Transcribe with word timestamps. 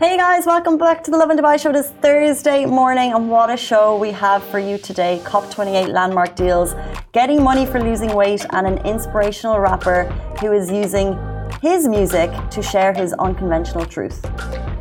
Hey 0.00 0.16
guys, 0.16 0.46
welcome 0.46 0.78
back 0.78 1.02
to 1.02 1.10
the 1.10 1.16
Lovin 1.16 1.36
Dubai 1.36 1.58
show. 1.60 1.72
This 1.72 1.90
Thursday 1.90 2.64
morning, 2.64 3.14
and 3.14 3.28
what 3.28 3.50
a 3.50 3.56
show 3.56 3.96
we 3.98 4.12
have 4.12 4.44
for 4.44 4.60
you 4.60 4.78
today. 4.78 5.20
COP28 5.24 5.88
landmark 5.92 6.36
deals, 6.36 6.76
getting 7.10 7.42
money 7.42 7.66
for 7.66 7.82
losing 7.82 8.14
weight, 8.14 8.46
and 8.50 8.64
an 8.64 8.78
inspirational 8.86 9.58
rapper 9.58 10.04
who 10.40 10.52
is 10.52 10.70
using 10.70 11.18
his 11.60 11.88
music 11.88 12.30
to 12.50 12.62
share 12.62 12.92
his 12.92 13.12
unconventional 13.14 13.84
truth. 13.84 14.24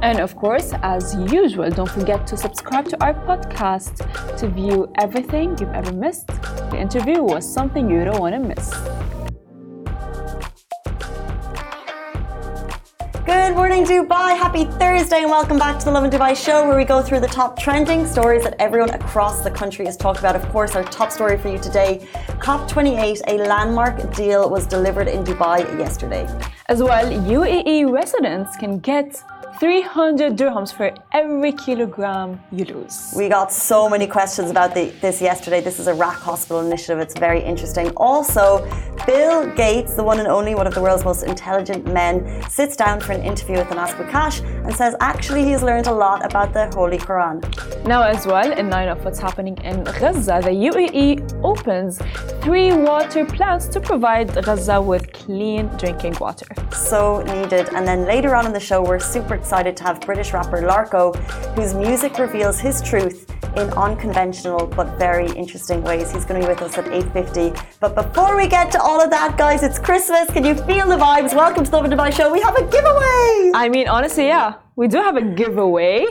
And 0.03 0.19
of 0.19 0.35
course, 0.35 0.73
as 0.83 1.15
usual, 1.15 1.71
don't 1.71 1.89
forget 1.89 2.27
to 2.27 2.38
subscribe 2.38 2.86
to 2.89 3.04
our 3.04 3.15
podcast 3.15 3.95
to 4.38 4.47
view 4.47 4.88
everything 4.99 5.57
you've 5.57 5.73
ever 5.73 5.93
missed. 5.93 6.27
The 6.27 6.77
interview 6.77 7.23
was 7.23 7.52
something 7.52 7.89
you 7.89 8.05
don't 8.05 8.20
want 8.20 8.36
to 8.36 8.39
miss. 8.39 8.96
Good 13.48 13.55
morning, 13.55 13.86
Dubai. 13.86 14.37
Happy 14.37 14.65
Thursday, 14.65 15.21
and 15.21 15.32
welcome 15.32 15.57
back 15.57 15.79
to 15.79 15.86
the 15.86 15.92
Lovin 15.92 16.11
Dubai 16.11 16.36
show, 16.36 16.68
where 16.68 16.75
we 16.75 16.83
go 16.83 17.01
through 17.01 17.21
the 17.21 17.33
top 17.39 17.57
trending 17.57 18.05
stories 18.05 18.43
that 18.43 18.55
everyone 18.60 18.89
across 18.89 19.42
the 19.42 19.50
country 19.50 19.86
has 19.86 19.96
talked 19.96 20.19
about. 20.19 20.36
Of 20.36 20.46
course, 20.50 20.75
our 20.75 20.83
top 20.83 21.14
story 21.14 21.38
for 21.38 21.47
you 21.47 21.57
today 21.57 22.05
COP28, 22.41 23.21
a 23.25 23.36
landmark 23.47 24.14
deal, 24.14 24.50
was 24.50 24.68
delivered 24.68 25.07
in 25.07 25.24
Dubai 25.24 25.60
yesterday. 25.79 26.28
As 26.68 26.83
well, 26.83 27.05
UAE 27.10 27.89
residents 27.89 28.57
can 28.57 28.79
get 28.79 29.24
300 29.60 30.38
dirhams 30.38 30.71
for 30.71 30.93
every 31.14 31.52
kilogram 31.52 32.39
you 32.52 32.64
lose. 32.66 33.11
We 33.16 33.28
got 33.28 33.52
so 33.52 33.89
many 33.89 34.06
questions 34.06 34.52
about 34.52 34.75
the, 34.75 34.92
this 35.02 35.20
yesterday. 35.20 35.61
This 35.61 35.80
is 35.80 35.88
a 35.88 35.95
RAK 35.95 36.17
Hospital 36.17 36.59
initiative. 36.61 37.00
It's 37.00 37.17
very 37.17 37.42
interesting. 37.42 37.89
Also, 37.97 38.64
Bill 39.08 39.52
Gates, 39.56 39.95
the 39.95 40.03
one 40.03 40.20
and 40.20 40.28
only 40.28 40.53
one 40.53 40.67
of 40.67 40.75
the 40.75 40.81
world's 40.81 41.03
most 41.03 41.23
intelligent 41.23 41.92
men, 41.92 42.47
sits 42.50 42.75
down 42.75 43.00
for 43.00 43.14
an 43.14 43.23
interview 43.23 43.58
with 43.58 43.72
Anas 43.72 43.92
Boukash 43.94 44.44
and 44.64 44.75
says 44.75 44.95
actually 45.00 45.44
he's 45.44 45.64
learned 45.64 45.88
a 45.88 45.92
lot 45.92 46.23
about 46.23 46.53
the 46.53 46.67
Holy 46.67 46.99
Quran. 46.99 47.42
Now, 47.88 48.03
as 48.03 48.27
well, 48.27 48.52
in 48.52 48.69
line 48.69 48.89
of 48.89 49.03
what's 49.03 49.19
happening 49.19 49.58
in 49.64 49.83
Gaza, 49.83 50.39
the 50.44 50.52
UAE 50.69 51.44
opens 51.44 51.99
three 52.44 52.73
water 52.73 53.25
plants 53.25 53.67
to 53.69 53.80
provide 53.80 54.27
Gaza 54.44 54.80
with 54.80 55.11
clean 55.14 55.66
drinking 55.77 56.16
water. 56.19 56.45
So 56.71 57.23
needed. 57.23 57.69
And 57.73 57.88
then 57.88 58.05
later 58.05 58.36
on 58.36 58.45
in 58.45 58.53
the 58.53 58.59
show, 58.59 58.83
we're 58.83 58.99
super 58.99 59.33
excited 59.47 59.77
to 59.77 59.83
have 59.83 60.01
British 60.01 60.33
rapper 60.33 60.61
Larko, 60.61 61.15
whose 61.55 61.73
music 61.73 62.17
reveals 62.19 62.59
his 62.59 62.81
truth 62.81 63.33
in 63.55 63.69
unconventional 63.85 64.67
but 64.67 64.99
very 64.99 65.31
interesting 65.41 65.81
ways. 65.83 66.11
He's 66.11 66.25
going 66.25 66.41
to 66.41 66.45
be 66.45 66.51
with 66.53 66.61
us 66.61 66.77
at 66.77 66.83
8.50. 66.83 67.57
But 67.79 67.95
before 67.95 68.35
we 68.35 68.49
get 68.49 68.73
to 68.73 68.81
all 68.81 69.01
of 69.01 69.09
that, 69.09 69.37
guys, 69.37 69.63
it's 69.63 69.79
Christmas. 69.79 70.29
Can 70.31 70.43
you 70.43 70.53
feel 70.53 70.85
the 70.89 70.97
vibes? 70.97 71.33
Welcome 71.33 71.63
to 71.63 71.71
the 71.71 71.79
Dubai 71.79 72.11
show. 72.11 72.29
We 72.29 72.41
have 72.41 72.57
a 72.57 72.65
giveaway. 72.75 73.51
I 73.55 73.69
mean, 73.71 73.87
honestly, 73.87 74.27
yeah, 74.27 74.55
we 74.75 74.89
do 74.89 74.97
have 74.97 75.15
a 75.15 75.21
giveaway. 75.21 76.05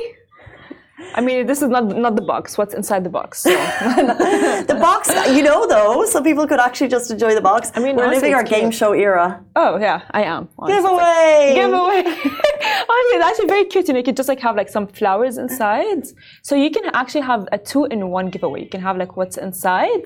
I 1.15 1.21
mean, 1.21 1.47
this 1.47 1.61
is 1.61 1.69
not 1.69 1.85
not 1.85 2.17
the 2.17 2.23
box. 2.23 2.57
What's 2.57 2.75
inside 2.75 3.05
the 3.05 3.11
box? 3.11 3.41
So. 3.41 3.51
the 4.73 4.79
box, 4.81 5.11
you 5.37 5.43
know, 5.43 5.67
though, 5.67 6.05
so 6.07 6.23
people 6.23 6.47
could 6.47 6.59
actually 6.61 6.89
just 6.89 7.11
enjoy 7.11 7.35
the 7.35 7.41
box. 7.41 7.71
I 7.75 7.81
mean, 7.81 7.97
we're 7.97 8.09
living 8.09 8.33
our 8.35 8.41
it's 8.41 8.51
game 8.51 8.71
show 8.71 8.93
era. 8.93 9.45
oh 9.57 9.79
yeah, 9.79 10.03
I 10.13 10.23
am. 10.23 10.49
honestly. 10.59 10.75
Giveaway! 10.83 11.53
Giveaway. 11.55 12.03
honestly, 12.93 13.15
it's 13.19 13.25
actually 13.29 13.47
very 13.49 13.65
cute. 13.67 13.89
You 13.89 13.95
know, 13.95 13.99
you 13.99 14.05
could 14.05 14.17
just 14.17 14.29
like 14.29 14.41
have 14.41 14.57
like 14.57 14.71
some 14.71 14.87
flowers 14.87 15.37
inside, 15.37 16.03
so 16.43 16.55
you 16.55 16.71
can 16.71 16.87
actually 16.95 17.23
have 17.33 17.47
a 17.53 17.59
two-in-one 17.59 18.31
giveaway. 18.31 18.63
You 18.63 18.71
can 18.71 18.81
have 18.81 18.97
like 18.97 19.17
what's 19.19 19.37
inside, 19.37 20.05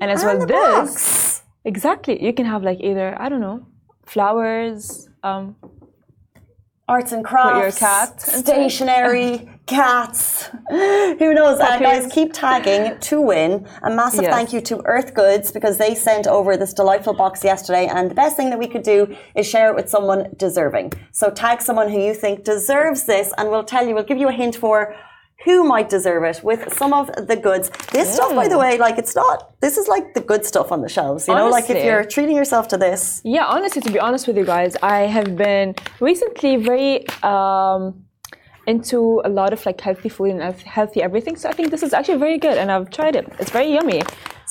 and 0.00 0.10
as 0.10 0.22
well 0.22 0.32
And 0.32 0.42
the 0.42 0.46
this. 0.46 0.92
box. 0.92 1.42
Exactly. 1.64 2.22
You 2.22 2.32
can 2.34 2.44
have 2.46 2.62
like 2.62 2.80
either 2.80 3.16
I 3.20 3.28
don't 3.30 3.40
know, 3.40 3.66
flowers. 4.04 5.08
Um, 5.22 5.56
Arts 6.86 7.12
and 7.12 7.22
crafts, 7.22 7.80
your 7.80 7.88
cat 7.88 8.20
stationery, 8.22 9.46
cats. 9.68 10.50
Who 10.70 11.34
knows? 11.34 11.60
Uh, 11.60 11.78
guys, 11.78 12.10
keep 12.12 12.32
tagging 12.32 12.98
to 13.00 13.20
win. 13.20 13.66
A 13.82 13.90
massive 13.90 14.22
Yes. 14.24 14.32
thank 14.34 14.52
you 14.52 14.60
to 14.62 14.80
Earth 14.84 15.14
Goods 15.14 15.52
because 15.52 15.78
they 15.78 15.94
sent 15.94 16.26
over 16.26 16.56
this 16.56 16.72
delightful 16.72 17.14
box 17.14 17.44
yesterday. 17.44 17.86
And 17.86 18.10
the 18.10 18.14
best 18.14 18.36
thing 18.36 18.50
that 18.50 18.58
we 18.58 18.66
could 18.66 18.82
do 18.82 19.14
is 19.36 19.46
share 19.46 19.68
it 19.70 19.76
with 19.76 19.88
someone 19.88 20.30
deserving. 20.36 20.92
So 21.12 21.30
tag 21.30 21.60
someone 21.62 21.88
who 21.90 22.00
you 22.00 22.14
think 22.14 22.44
deserves 22.44 23.04
this, 23.04 23.32
and 23.38 23.50
we'll 23.50 23.64
tell 23.64 23.86
you, 23.86 23.94
we'll 23.94 24.04
give 24.12 24.18
you 24.18 24.28
a 24.28 24.32
hint 24.32 24.56
for 24.56 24.94
who 25.44 25.62
might 25.62 25.88
deserve 25.88 26.24
it 26.24 26.42
with 26.42 26.74
some 26.76 26.92
of 26.92 27.06
the 27.28 27.36
goods. 27.36 27.70
This 27.92 28.12
stuff, 28.12 28.34
by 28.34 28.48
the 28.48 28.58
way, 28.58 28.76
like 28.76 28.98
it's 28.98 29.14
not. 29.14 29.54
This 29.60 29.76
is 29.78 29.86
like 29.86 30.14
the 30.14 30.20
good 30.20 30.44
stuff 30.44 30.72
on 30.72 30.80
the 30.82 30.88
shelves. 30.88 31.28
You 31.28 31.34
know, 31.34 31.48
like 31.48 31.70
if 31.70 31.84
you're 31.84 32.04
treating 32.04 32.34
yourself 32.34 32.66
to 32.68 32.76
this. 32.76 33.20
Yeah, 33.24 33.44
honestly, 33.46 33.80
to 33.82 33.92
be 33.92 34.00
honest 34.00 34.26
with 34.26 34.36
you 34.36 34.44
guys, 34.44 34.76
I 34.82 35.00
have 35.02 35.36
been 35.36 35.76
recently 36.00 36.56
very 36.56 37.08
um, 37.22 38.04
into 38.74 38.98
a 39.28 39.30
lot 39.40 39.50
of 39.56 39.60
like 39.68 39.80
healthy 39.88 40.10
food 40.16 40.30
and 40.30 40.40
healthy 40.78 41.00
everything. 41.08 41.34
So 41.40 41.48
I 41.48 41.54
think 41.56 41.66
this 41.74 41.82
is 41.82 41.92
actually 41.98 42.18
very 42.26 42.38
good, 42.46 42.56
and 42.60 42.70
I've 42.74 42.88
tried 42.98 43.14
it. 43.20 43.24
It's 43.40 43.50
very 43.58 43.70
yummy. 43.76 44.02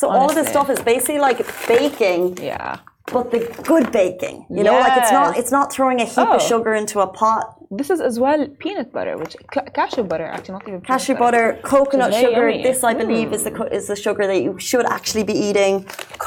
So 0.01 0.09
all 0.09 0.27
of 0.29 0.35
this 0.39 0.47
stuff 0.55 0.69
is 0.75 0.79
basically 0.93 1.19
like 1.29 1.39
baking 1.73 2.21
Yeah. 2.51 2.77
but 3.15 3.25
the 3.33 3.39
good 3.71 3.85
baking. 3.99 4.37
You 4.57 4.63
know, 4.67 4.77
like 4.85 4.95
it's 5.01 5.11
not 5.19 5.29
it's 5.41 5.51
not 5.57 5.65
throwing 5.75 5.99
a 6.05 6.07
heap 6.13 6.27
of 6.35 6.41
Oh. 6.41 6.49
sugar 6.51 6.73
into 6.81 6.97
a 7.07 7.09
pot. 7.21 7.43
This 7.79 7.89
is 7.95 7.99
as 8.09 8.15
well 8.25 8.41
peanut 8.63 8.89
butter, 8.95 9.13
which 9.21 9.33
cashew 9.77 10.03
butter 10.11 10.25
actually, 10.33 10.53
not 10.57 10.63
even 10.69 10.79
peanut 10.81 10.87
Cashew 10.99 11.15
butter, 11.23 11.45
coconut 11.73 12.13
sugar. 12.13 12.49
yummy. 12.49 12.63
This, 12.67 12.79
I 12.91 12.93
believe, 13.03 13.27
is 13.37 13.43
the 13.47 13.53
is 13.77 13.85
the 13.91 13.95
sugar 14.05 14.23
that 14.31 14.41
you 14.45 14.53
should 14.69 14.85
actually 14.97 15.23
be 15.31 15.37
eating. 15.47 15.73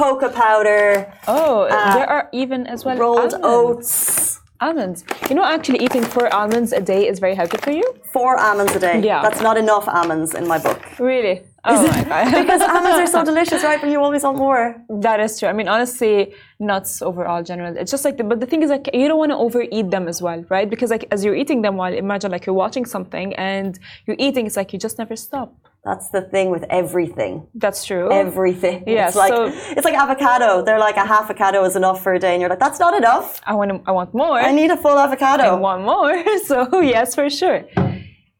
Cocoa 0.00 0.30
powder, 0.44 0.82
Oh, 1.28 1.54
there 1.96 2.08
are 2.14 2.24
even 2.42 2.60
as 2.74 2.84
well 2.84 2.96
Uh, 2.96 3.04
rolled 3.04 3.34
almonds. 3.34 3.54
oats. 3.54 4.39
Almonds. 4.60 5.04
You 5.30 5.36
know, 5.36 5.44
actually 5.44 5.78
eating 5.78 6.02
four 6.02 6.32
almonds 6.34 6.72
a 6.72 6.80
day 6.82 7.08
is 7.08 7.18
very 7.18 7.34
healthy 7.34 7.56
for 7.58 7.70
you. 7.70 7.84
Four 8.12 8.38
almonds 8.38 8.74
a 8.76 8.78
day. 8.78 9.00
Yeah. 9.00 9.22
That's 9.22 9.40
not 9.40 9.56
enough 9.56 9.88
almonds 9.88 10.34
in 10.34 10.46
my 10.46 10.58
book. 10.58 10.98
Really? 10.98 11.42
Oh 11.64 11.86
my 11.86 12.04
god. 12.04 12.32
Because 12.42 12.60
almonds 12.60 12.98
are 12.98 13.06
so 13.06 13.24
delicious, 13.30 13.62
right? 13.64 13.80
But 13.80 13.88
you 13.90 14.00
always 14.02 14.22
want 14.22 14.36
more. 14.36 14.76
That 14.88 15.18
is 15.20 15.38
true. 15.38 15.48
I 15.48 15.54
mean, 15.54 15.68
honestly, 15.68 16.34
nuts 16.58 17.00
overall, 17.00 17.42
general. 17.42 17.74
It's 17.74 17.90
just 17.90 18.04
like, 18.04 18.18
the, 18.18 18.24
but 18.24 18.40
the 18.40 18.46
thing 18.46 18.62
is, 18.62 18.68
like, 18.68 18.90
you 18.92 19.08
don't 19.08 19.18
want 19.18 19.32
to 19.32 19.36
overeat 19.36 19.90
them 19.90 20.08
as 20.08 20.20
well, 20.20 20.44
right? 20.50 20.68
Because 20.68 20.90
like, 20.90 21.06
as 21.10 21.24
you're 21.24 21.36
eating 21.36 21.62
them, 21.62 21.76
while 21.76 21.94
imagine 21.94 22.30
like 22.30 22.44
you're 22.44 22.60
watching 22.64 22.84
something 22.84 23.34
and 23.36 23.78
you're 24.06 24.16
eating, 24.18 24.46
it's 24.46 24.56
like 24.56 24.74
you 24.74 24.78
just 24.78 24.98
never 24.98 25.16
stop. 25.16 25.54
That's 25.84 26.10
the 26.10 26.20
thing 26.20 26.50
with 26.50 26.64
everything. 26.68 27.46
That's 27.54 27.84
true. 27.86 28.12
Everything. 28.12 28.84
Yeah, 28.86 29.06
It's 29.08 29.16
like 29.16 29.32
so- 29.32 29.46
it's 29.76 29.84
like 29.84 29.94
avocado. 29.94 30.62
They're 30.62 30.78
like 30.78 30.96
a 30.96 31.06
half 31.06 31.24
avocado 31.24 31.64
is 31.64 31.74
enough 31.74 32.02
for 32.02 32.12
a 32.12 32.18
day, 32.18 32.32
and 32.34 32.40
you're 32.40 32.50
like, 32.50 32.58
that's 32.58 32.78
not 32.78 32.94
enough. 32.94 33.40
I 33.46 33.54
want, 33.54 33.82
I 33.86 33.92
want 33.92 34.12
more. 34.14 34.38
I 34.38 34.52
need 34.52 34.70
a 34.70 34.76
full 34.76 34.98
avocado. 34.98 35.44
I 35.44 35.54
want 35.54 35.82
more. 35.84 36.22
So 36.44 36.80
yes, 36.80 37.14
for 37.14 37.30
sure. 37.30 37.64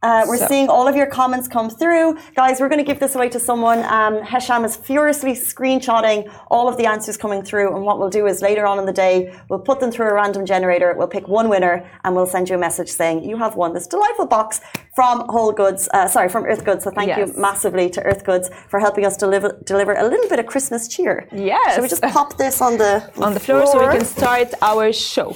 Uh, 0.03 0.25
we're 0.27 0.39
So- 0.39 0.47
seeing 0.47 0.69
all 0.71 0.89
of 0.89 0.97
your 0.97 1.07
comments 1.07 1.47
come 1.47 1.69
through. 1.69 2.17
Guys, 2.35 2.59
we're 2.59 2.71
going 2.71 2.79
to 2.79 2.85
give 2.85 3.01
this 3.01 3.15
away 3.15 3.29
to 3.29 3.39
someone. 3.39 3.81
Um, 3.85 4.23
Hesham 4.23 4.65
is 4.65 4.75
furiously 4.75 5.33
screenshotting 5.33 6.27
all 6.51 6.69
of 6.69 6.79
the 6.79 6.87
answers 6.87 7.19
coming 7.19 7.43
through. 7.43 7.75
And 7.77 7.85
what 7.85 7.99
we'll 7.99 8.09
do 8.09 8.27
is 8.27 8.41
later 8.41 8.67
on 8.67 8.79
in 8.79 8.87
the 8.87 8.95
day, 8.95 9.35
we'll 9.51 9.59
put 9.59 9.79
them 9.79 9.91
through 9.91 10.09
a 10.09 10.15
random 10.15 10.47
generator. 10.47 10.95
We'll 10.97 11.07
pick 11.09 11.29
one 11.29 11.51
winner 11.51 11.85
and 12.03 12.17
we'll 12.17 12.25
send 12.27 12.49
you 12.49 12.55
a 12.55 12.59
message 12.59 12.89
saying 12.89 13.25
you 13.25 13.37
have 13.37 13.57
won 13.57 13.75
this 13.75 13.87
delightful 13.87 14.27
box 14.27 14.63
from 14.95 15.27
Whole 15.29 15.53
Goods, 15.53 15.87
uh, 15.93 16.09
sorry, 16.09 16.31
from 16.31 16.45
Earth 16.47 16.65
Goods. 16.65 16.85
So 16.85 16.91
thank 16.91 17.09
Yes. 17.09 17.19
you 17.19 17.35
massively 17.41 17.91
to 17.91 18.03
Earth 18.03 18.25
Goods 18.25 18.51
for 18.71 18.81
helping 18.81 19.05
us 19.05 19.19
deliver, 19.19 19.61
deliver 19.67 19.93
a 19.93 20.05
little 20.05 20.29
bit 20.31 20.39
of 20.39 20.47
Christmas 20.47 20.89
cheer. 20.89 21.29
Yes. 21.31 21.75
Shall 21.75 21.83
we 21.83 21.89
just 21.89 22.03
pop 22.03 22.39
this 22.39 22.63
on 22.63 22.79
the, 22.79 23.03
On 23.21 23.35
the 23.35 23.41
floor, 23.41 23.67
so 23.67 23.79
we 23.87 23.97
can 23.99 24.07
start 24.07 24.55
our 24.63 24.93
show. 24.95 25.35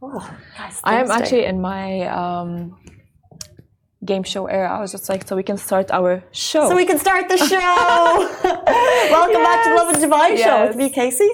Oh, 0.00 0.30
guys, 0.56 0.80
I 0.82 1.00
am 1.00 1.10
actually 1.10 1.44
in 1.44 1.60
my 1.60 2.02
um, 2.06 2.78
game 4.04 4.22
show 4.22 4.46
era. 4.46 4.68
I 4.76 4.80
was 4.80 4.92
just 4.92 5.08
like, 5.08 5.26
so 5.26 5.34
we 5.36 5.42
can 5.42 5.56
start 5.56 5.90
our 5.90 6.22
show. 6.32 6.68
So 6.68 6.76
we 6.76 6.86
can 6.86 6.98
start 6.98 7.28
the 7.28 7.36
show. 7.52 7.74
Welcome 9.10 9.42
back 9.42 9.64
to 9.64 9.70
the 9.70 9.76
Lovin 9.76 10.00
Dubai 10.00 10.38
show 10.38 10.66
with 10.68 10.76
me, 10.76 10.88
Casey. 10.90 11.30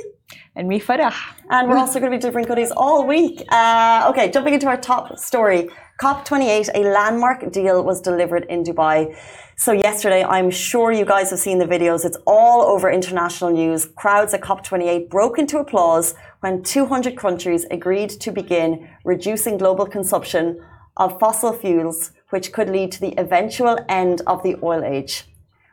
and 0.56 0.68
me, 0.68 0.80
Farah. 0.80 1.14
And 1.50 1.68
we're 1.68 1.76
also 1.76 1.98
going 2.00 2.10
to 2.10 2.16
be 2.16 2.20
delivering 2.20 2.46
goodies 2.46 2.72
all 2.76 3.06
week. 3.06 3.44
Uh, 3.50 4.06
okay, 4.10 4.30
jumping 4.30 4.54
into 4.54 4.66
our 4.66 4.76
top 4.78 5.18
story. 5.18 5.68
COP28, 6.00 6.70
a 6.74 6.80
landmark 6.80 7.52
deal 7.52 7.84
was 7.84 8.00
delivered 8.00 8.44
in 8.48 8.64
Dubai. 8.64 9.14
So 9.56 9.70
yesterday, 9.72 10.24
I'm 10.24 10.50
sure 10.50 10.90
you 10.90 11.04
guys 11.04 11.30
have 11.30 11.38
seen 11.38 11.58
the 11.58 11.66
videos. 11.66 12.04
It's 12.04 12.18
all 12.26 12.62
over 12.62 12.90
international 12.90 13.50
news. 13.50 13.86
Crowds 13.94 14.34
at 14.34 14.40
COP28 14.40 15.08
broke 15.08 15.38
into 15.38 15.58
applause 15.58 16.14
when 16.40 16.62
200 16.62 17.16
countries 17.16 17.64
agreed 17.70 18.10
to 18.10 18.32
begin 18.32 18.88
reducing 19.04 19.56
global 19.58 19.86
consumption 19.86 20.60
of 20.96 21.18
fossil 21.20 21.52
fuels, 21.52 22.12
which 22.34 22.50
could 22.50 22.68
lead 22.68 22.90
to 22.90 23.00
the 23.00 23.14
eventual 23.16 23.78
end 23.88 24.20
of 24.26 24.42
the 24.42 24.56
oil 24.60 24.82
age. 24.82 25.22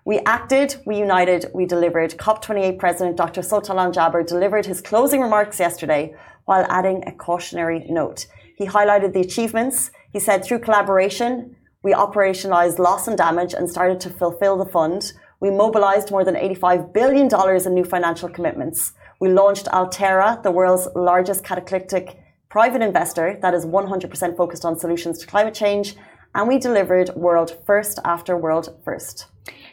We 0.05 0.19
acted, 0.19 0.75
we 0.85 0.95
united, 0.95 1.47
we 1.55 1.65
delivered. 1.65 2.11
COP28 2.19 2.77
President 2.77 3.17
Dr. 3.17 3.41
Sultan 3.41 3.91
Jaber 3.91 4.23
delivered 4.23 4.67
his 4.67 4.79
closing 4.79 5.21
remarks 5.21 5.59
yesterday 5.59 6.13
while 6.45 6.67
adding 6.69 7.03
a 7.07 7.13
cautionary 7.13 7.79
note. 7.89 8.27
He 8.55 8.67
highlighted 8.67 9.13
the 9.13 9.21
achievements. 9.21 9.89
He 10.13 10.19
said, 10.19 10.45
through 10.45 10.59
collaboration, 10.59 11.55
we 11.81 11.93
operationalized 11.93 12.77
loss 12.77 13.07
and 13.07 13.17
damage 13.17 13.55
and 13.55 13.67
started 13.67 13.99
to 14.01 14.11
fulfill 14.11 14.55
the 14.55 14.71
fund. 14.77 15.13
We 15.39 15.49
mobilized 15.49 16.11
more 16.11 16.23
than 16.23 16.35
$85 16.35 16.93
billion 16.93 17.27
in 17.65 17.73
new 17.73 17.85
financial 17.85 18.29
commitments. 18.29 18.93
We 19.19 19.29
launched 19.29 19.65
Alterra, 19.65 20.43
the 20.43 20.51
world's 20.51 20.87
largest 20.93 21.43
catalytic 21.43 22.19
private 22.49 22.83
investor 22.83 23.39
that 23.41 23.55
is 23.55 23.65
100% 23.65 24.37
focused 24.37 24.65
on 24.65 24.77
solutions 24.77 25.17
to 25.19 25.25
climate 25.25 25.55
change, 25.55 25.95
and 26.35 26.47
we 26.47 26.57
delivered 26.59 27.09
world 27.15 27.57
first 27.65 27.99
after 28.05 28.37
world 28.37 28.69
first. 28.83 29.27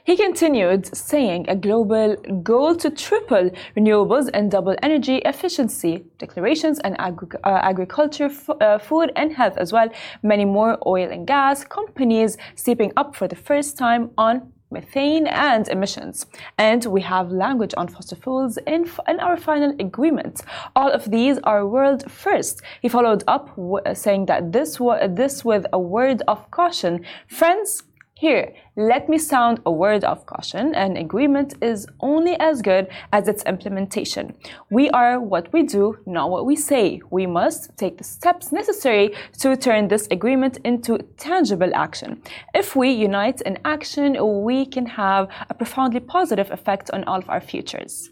He 0.05 0.16
continued, 0.16 0.96
saying 0.96 1.44
a 1.49 1.55
global 1.55 2.16
goal 2.43 2.75
to 2.76 2.90
triple 2.90 3.50
renewables 3.76 4.31
and 4.32 4.50
double 4.50 4.75
energy 4.82 5.16
efficiency, 5.19 6.05
declarations 6.16 6.78
and 6.78 6.99
agri 6.99 7.28
uh, 7.44 7.60
agriculture, 7.62 8.31
uh, 8.49 8.78
food 8.78 9.12
and 9.16 9.34
health 9.34 9.58
as 9.58 9.70
well. 9.70 9.90
Many 10.22 10.46
more 10.46 10.78
oil 10.87 11.10
and 11.10 11.26
gas 11.26 11.62
companies 11.62 12.38
stepping 12.55 12.93
up 12.96 13.16
for 13.16 13.28
the 13.28 13.37
first 13.37 13.76
time 13.76 14.11
on 14.16 14.50
methane 14.70 15.26
and 15.26 15.69
emissions. 15.69 16.26
And 16.59 16.85
we 16.87 17.00
have 17.03 17.31
language 17.31 17.75
on 17.76 17.88
fossil 17.88 18.19
fuels 18.19 18.59
in, 18.67 18.91
in 19.06 19.20
our 19.20 19.37
final 19.37 19.75
agreement. 19.81 20.43
All 20.76 20.91
of 20.91 21.11
these 21.11 21.38
are 21.44 21.67
world 21.67 22.11
first. 22.11 22.62
He 22.82 22.88
followed 22.88 23.25
up 23.26 23.59
saying 23.94 24.26
that 24.26 24.53
this, 24.53 24.79
this 25.11 25.44
with 25.44 25.67
a 25.73 25.79
word 25.79 26.23
of 26.29 26.50
caution. 26.50 27.05
Friends, 27.29 27.82
here, 28.20 28.53
let 28.75 29.09
me 29.09 29.17
sound 29.17 29.61
a 29.65 29.70
word 29.70 30.03
of 30.03 30.26
caution. 30.26 30.75
An 30.75 30.97
agreement 30.97 31.55
is 31.62 31.87
only 32.00 32.35
as 32.41 32.62
good 32.62 32.88
as 33.12 33.29
its 33.29 33.44
implementation. 33.44 34.35
We 34.70 34.91
are 34.91 35.20
what 35.20 35.53
we 35.53 35.62
do, 35.62 35.99
not 36.05 36.29
what 36.29 36.44
we 36.44 36.56
say. 36.56 37.00
We 37.11 37.26
must 37.26 37.76
take 37.76 37.97
the 37.97 38.03
steps 38.03 38.50
necessary 38.50 39.15
to 39.38 39.56
turn 39.56 39.87
this 39.87 40.09
agreement 40.11 40.59
into 40.65 40.99
tangible 41.17 41.70
action. 41.76 42.20
If 42.55 42.75
we 42.75 42.91
unite 42.91 43.41
in 43.43 43.56
action, 43.65 44.17
we 44.43 44.67
can 44.67 44.87
have 44.87 45.29
a 45.49 45.55
profoundly 45.55 46.00
positive 46.00 46.50
effect 46.50 46.91
on 46.91 47.05
all 47.05 47.19
of 47.21 47.31
our 47.31 47.41
futures. 47.41 48.11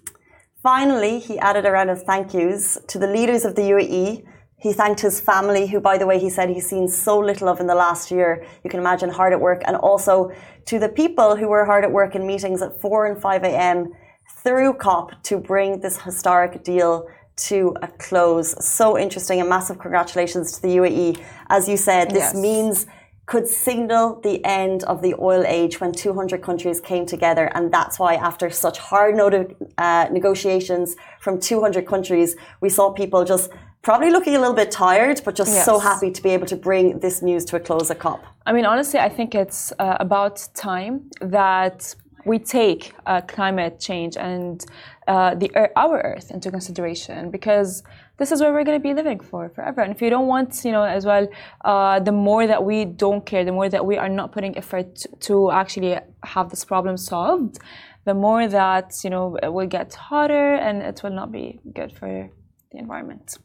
Finally, 0.63 1.19
he 1.19 1.37
added 1.41 1.67
a 1.67 1.73
round 1.73 1.91
of 1.91 2.05
thank 2.05 2.33
yous 2.33 2.79
to 2.87 3.01
the 3.01 3.09
leaders 3.09 3.45
of 3.45 3.57
the 3.57 3.63
UAE 3.63 4.25
he 4.59 4.73
thanked 4.73 5.01
his 5.01 5.21
family, 5.21 5.67
who, 5.67 5.81
by 5.81 5.99
the 5.99 6.07
way, 6.07 6.19
he 6.19 6.31
said 6.31 6.49
he's 6.49 6.69
seen 6.69 6.89
so 6.89 7.19
little 7.19 7.49
of 7.49 7.61
in 7.61 7.67
the 7.67 7.75
last 7.75 8.11
year. 8.11 8.45
You 8.65 8.71
can 8.71 8.81
imagine 8.81 9.11
hard 9.11 9.33
at 9.33 9.41
work. 9.41 9.63
And 9.67 9.77
also 9.77 10.33
to 10.67 10.79
the 10.79 10.89
people 10.89 11.37
who 11.37 11.49
were 11.49 11.65
hard 11.67 11.85
at 11.85 11.93
work 11.93 12.15
in 12.15 12.27
meetings 12.27 12.63
at 12.63 12.81
4 12.81 13.07
and 13.07 13.21
5 13.21 13.45
a.m. 13.45 13.93
through 14.43 14.75
COP 14.75 15.23
to 15.25 15.39
bring 15.39 15.81
this 15.81 16.01
historic 16.01 16.65
deal 16.65 17.07
to 17.49 17.77
a 17.83 17.89
close. 17.89 18.55
So 18.65 18.99
interesting. 18.99 19.41
And 19.41 19.49
massive 19.49 19.79
congratulations 19.79 20.53
to 20.53 20.63
the 20.63 20.69
UAE. 20.69 21.23
As 21.51 21.69
you 21.69 21.77
said, 21.77 22.11
this 22.11 22.33
yes. 22.33 22.35
means 22.35 22.87
could 23.27 23.49
signal 23.49 24.21
the 24.23 24.43
end 24.45 24.85
of 24.85 25.03
the 25.03 25.13
oil 25.19 25.45
age 25.47 25.81
when 25.81 25.93
200 25.93 26.41
countries 26.41 26.81
came 26.81 27.05
together. 27.05 27.51
And 27.55 27.73
that's 27.73 27.99
why, 27.99 28.15
after 28.15 28.51
such 28.51 28.79
hard 28.79 29.17
uh, 29.77 30.09
negotiations 30.13 30.97
from 31.21 31.41
200 31.41 31.87
countries, 31.87 32.37
we 32.61 32.69
saw 32.69 32.93
people 32.93 33.25
just 33.25 33.51
probably 33.87 34.11
looking 34.11 34.35
a 34.35 34.41
little 34.41 34.61
bit 34.63 34.73
tired, 34.73 35.21
but 35.25 35.37
just 35.37 35.53
yes. 35.53 35.65
so 35.65 35.79
happy 35.79 36.11
to 36.11 36.21
be 36.21 36.31
able 36.31 36.49
to 36.55 36.57
bring 36.57 36.99
this 36.99 37.23
news 37.23 37.45
to 37.45 37.55
a 37.55 37.61
close 37.61 37.89
at 37.89 38.01
COP. 38.01 38.21
I 38.45 38.53
mean, 38.53 38.67
honestly, 38.67 38.99
I 38.99 39.09
think 39.09 39.33
it's 39.37 39.73
uh, 39.79 39.97
about 40.01 40.37
time 40.55 40.95
that 41.21 41.95
we 42.25 42.41
take 42.41 42.83
uh, 43.07 43.21
climate 43.21 43.79
change 43.79 44.17
and 44.17 44.67
uh, 45.07 45.37
the 45.37 45.49
our 45.77 46.01
Earth 46.01 46.33
into 46.33 46.51
consideration 46.51 47.31
because 47.31 47.85
this 48.19 48.33
is 48.33 48.41
where 48.41 48.53
we're 48.53 48.65
going 48.65 48.81
to 48.83 48.89
be 48.91 48.93
living 48.93 49.21
for 49.21 49.49
forever. 49.51 49.81
And 49.83 49.93
if 49.95 50.03
you 50.03 50.11
don't 50.11 50.27
want, 50.27 50.65
you 50.65 50.73
know, 50.73 50.83
as 50.83 51.07
well, 51.07 51.29
uh, 51.65 52.01
the 52.01 52.17
more 52.29 52.45
that 52.49 52.65
we 52.65 52.79
don't 52.85 53.25
care, 53.25 53.45
the 53.45 53.57
more 53.61 53.69
that 53.69 53.87
we 53.87 53.97
are 53.97 54.09
not 54.09 54.33
putting 54.33 54.59
effort 54.59 55.07
to 55.29 55.53
actually 55.53 55.97
have 56.25 56.51
this 56.51 56.65
problem 56.65 56.97
solved, 56.97 57.59
the 58.05 58.15
more 58.15 58.49
that 58.49 58.89
you 59.05 59.11
know 59.11 59.39
it 59.47 59.53
will 59.57 59.71
get 59.79 59.95
hotter 59.95 60.55
and 60.55 60.83
it 60.83 61.01
will 61.05 61.17
not 61.21 61.31
be 61.31 61.61
good 61.73 61.93
for 61.93 62.29
the 62.73 62.79
environment 62.79 63.39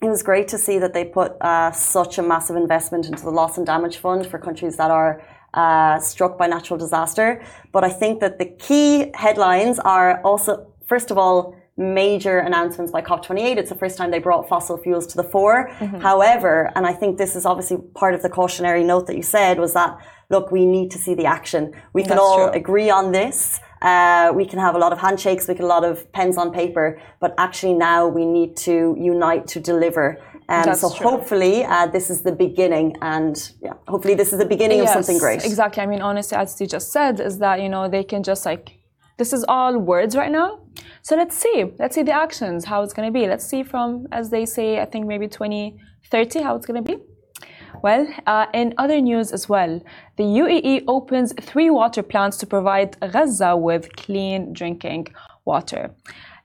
it 0.00 0.06
was 0.08 0.22
great 0.22 0.46
to 0.48 0.58
see 0.58 0.78
that 0.78 0.94
they 0.94 1.04
put 1.04 1.32
uh, 1.40 1.72
such 1.72 2.18
a 2.18 2.22
massive 2.22 2.56
investment 2.56 3.06
into 3.06 3.22
the 3.22 3.30
loss 3.30 3.56
and 3.58 3.66
damage 3.66 3.96
fund 3.96 4.26
for 4.26 4.38
countries 4.38 4.76
that 4.76 4.90
are 4.90 5.22
uh, 5.54 5.98
struck 5.98 6.38
by 6.38 6.46
natural 6.46 6.78
disaster. 6.78 7.42
But 7.72 7.82
I 7.82 7.90
think 7.90 8.20
that 8.20 8.38
the 8.38 8.46
key 8.46 9.10
headlines 9.14 9.78
are 9.80 10.20
also, 10.22 10.72
first 10.86 11.10
of 11.10 11.18
all, 11.18 11.56
major 11.76 12.38
announcements 12.38 12.92
by 12.92 13.00
COP28. 13.00 13.56
It's 13.56 13.70
the 13.70 13.76
first 13.76 13.96
time 13.96 14.10
they 14.10 14.18
brought 14.18 14.48
fossil 14.48 14.78
fuels 14.78 15.06
to 15.08 15.16
the 15.16 15.22
fore. 15.22 15.70
Mm-hmm. 15.78 16.00
However, 16.00 16.72
and 16.74 16.86
I 16.86 16.92
think 16.92 17.18
this 17.18 17.36
is 17.36 17.46
obviously 17.46 17.78
part 17.94 18.14
of 18.14 18.22
the 18.22 18.28
cautionary 18.28 18.84
note 18.84 19.06
that 19.06 19.16
you 19.16 19.22
said 19.22 19.58
was 19.58 19.74
that, 19.74 19.96
look, 20.28 20.50
we 20.50 20.66
need 20.66 20.90
to 20.90 20.98
see 20.98 21.14
the 21.14 21.26
action. 21.26 21.72
We 21.92 22.02
can 22.02 22.10
That's 22.10 22.20
all 22.20 22.48
true. 22.50 22.60
agree 22.60 22.90
on 22.90 23.12
this. 23.12 23.60
Uh, 23.82 24.32
we 24.34 24.44
can 24.44 24.58
have 24.58 24.74
a 24.74 24.78
lot 24.78 24.92
of 24.92 24.98
handshakes, 24.98 25.48
we 25.48 25.54
can 25.54 25.64
a 25.64 25.68
lot 25.68 25.84
of 25.84 26.10
pens 26.12 26.36
on 26.36 26.52
paper, 26.52 27.00
but 27.20 27.34
actually 27.38 27.74
now 27.74 28.06
we 28.06 28.24
need 28.24 28.56
to 28.56 28.96
unite 28.98 29.46
to 29.48 29.60
deliver. 29.60 30.18
Um, 30.48 30.74
so 30.74 30.90
true. 30.90 31.06
hopefully 31.10 31.64
uh, 31.64 31.86
this 31.86 32.08
is 32.08 32.22
the 32.22 32.32
beginning, 32.32 32.96
and 33.02 33.52
yeah, 33.62 33.74
hopefully 33.86 34.14
this 34.14 34.32
is 34.32 34.38
the 34.38 34.46
beginning 34.46 34.78
yes, 34.78 34.88
of 34.88 35.04
something 35.04 35.18
great. 35.18 35.44
Exactly. 35.44 35.82
I 35.82 35.86
mean, 35.86 36.00
honestly, 36.00 36.36
as 36.38 36.58
you 36.60 36.66
just 36.66 36.90
said, 36.90 37.20
is 37.20 37.38
that 37.38 37.60
you 37.60 37.68
know 37.68 37.88
they 37.88 38.02
can 38.02 38.22
just 38.22 38.46
like 38.46 38.78
this 39.18 39.32
is 39.32 39.44
all 39.46 39.76
words 39.76 40.16
right 40.16 40.30
now. 40.30 40.60
So 41.02 41.16
let's 41.16 41.36
see. 41.36 41.72
Let's 41.78 41.94
see 41.94 42.02
the 42.02 42.12
actions, 42.12 42.64
how 42.64 42.82
it's 42.82 42.94
going 42.94 43.12
to 43.12 43.12
be. 43.12 43.26
Let's 43.26 43.44
see 43.44 43.62
from, 43.62 44.06
as 44.12 44.30
they 44.30 44.46
say, 44.46 44.80
I 44.80 44.84
think 44.84 45.06
maybe 45.06 45.26
2030, 45.26 46.40
how 46.42 46.54
it's 46.54 46.66
going 46.66 46.82
to 46.82 46.96
be. 46.96 47.02
Well, 47.82 48.08
uh, 48.26 48.46
in 48.52 48.74
other 48.76 49.00
news 49.00 49.32
as 49.32 49.48
well, 49.48 49.80
the 50.16 50.24
UAE 50.24 50.84
opens 50.88 51.32
three 51.40 51.70
water 51.70 52.02
plants 52.02 52.36
to 52.38 52.46
provide 52.46 52.98
Gaza 53.00 53.56
with 53.56 53.94
clean 53.96 54.52
drinking 54.52 55.08
water. 55.44 55.94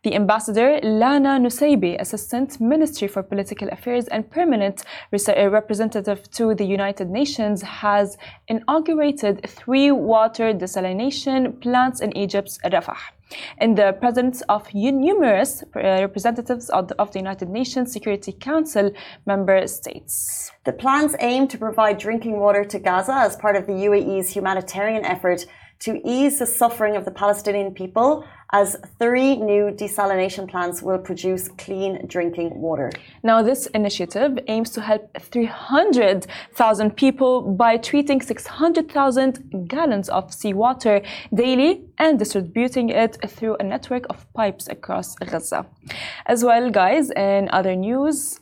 The 0.03 0.15
ambassador 0.15 0.80
Lana 0.83 1.39
Nusseibeh, 1.39 2.00
Assistant 2.00 2.59
Ministry 2.59 3.07
for 3.07 3.24
Political 3.24 3.69
Affairs 3.69 4.07
and 4.09 4.30
Permanent 4.30 4.83
uh, 5.13 5.50
Representative 5.50 6.30
to 6.31 6.53
the 6.53 6.65
United 6.65 7.09
Nations, 7.09 7.62
has 7.62 8.18
inaugurated 8.50 9.47
three 9.47 9.91
water 9.91 10.53
desalination 10.53 11.59
plants 11.62 12.01
in 12.01 12.15
Egypt's 12.18 12.59
Rafah 12.65 13.00
in 13.59 13.75
the 13.75 13.94
presence 13.94 14.41
of 14.50 14.74
numerous 14.74 15.63
uh, 15.63 15.80
representatives 16.07 16.69
of 16.69 16.88
the, 16.88 16.95
of 17.01 17.12
the, 17.12 17.19
United 17.19 17.50
Nations 17.50 17.91
Security 17.91 18.31
Council 18.31 18.91
member 19.25 19.68
states. 19.68 20.51
The 20.65 20.74
plans 20.74 21.15
aim 21.19 21.47
to 21.50 21.57
provide 21.57 21.97
drinking 21.97 22.39
water 22.39 22.63
to 22.65 22.80
Gaza 22.80 23.13
as 23.13 23.35
part 23.35 23.56
of 23.56 23.65
the 23.65 23.74
UAE's 23.74 24.30
humanitarian 24.30 25.06
effort 25.06 25.45
to 25.83 26.00
ease 26.07 26.39
the 26.39 26.45
suffering 26.45 26.95
of 26.95 27.03
the 27.03 27.12
Palestinian 27.12 27.74
people 27.74 28.25
as 28.53 28.77
three 29.00 29.35
new 29.35 29.65
desalination 29.71 30.47
plants 30.47 30.81
will 30.81 31.00
produce 31.00 31.50
clean 31.57 32.06
drinking 32.07 32.51
water. 32.56 32.89
Now, 33.24 33.41
this 33.41 33.65
initiative 33.68 34.39
aims 34.47 34.69
to 34.71 34.81
help 34.81 35.03
300,000 35.19 36.95
people 36.95 37.42
by 37.42 37.78
treating 37.78 38.21
600,000 38.21 39.68
gallons 39.68 40.07
of 40.07 40.33
seawater 40.33 41.02
daily 41.33 41.81
and 41.97 42.18
distributing 42.18 42.90
it 42.90 43.18
through 43.28 43.57
a 43.57 43.63
network 43.63 44.06
of 44.09 44.31
pipes 44.33 44.68
across 44.69 45.16
Gaza. 45.16 45.66
As 46.28 46.45
well, 46.45 46.69
guys, 46.69 47.11
in 47.11 47.49
other 47.52 47.75
news, 47.75 48.40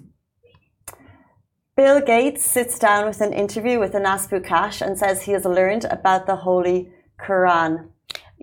Bill 1.76 2.02
Gates 2.02 2.46
sits 2.46 2.78
down 2.78 3.08
with 3.08 3.22
an 3.22 3.34
interview 3.34 3.80
with 3.80 3.96
Anas 3.96 4.28
Boukash 4.28 4.86
and 4.86 4.96
says 4.96 5.24
he 5.24 5.32
has 5.32 5.46
learned 5.46 5.86
about 5.86 6.28
the 6.28 6.36
Holy 6.36 6.92
Quran 7.26 7.92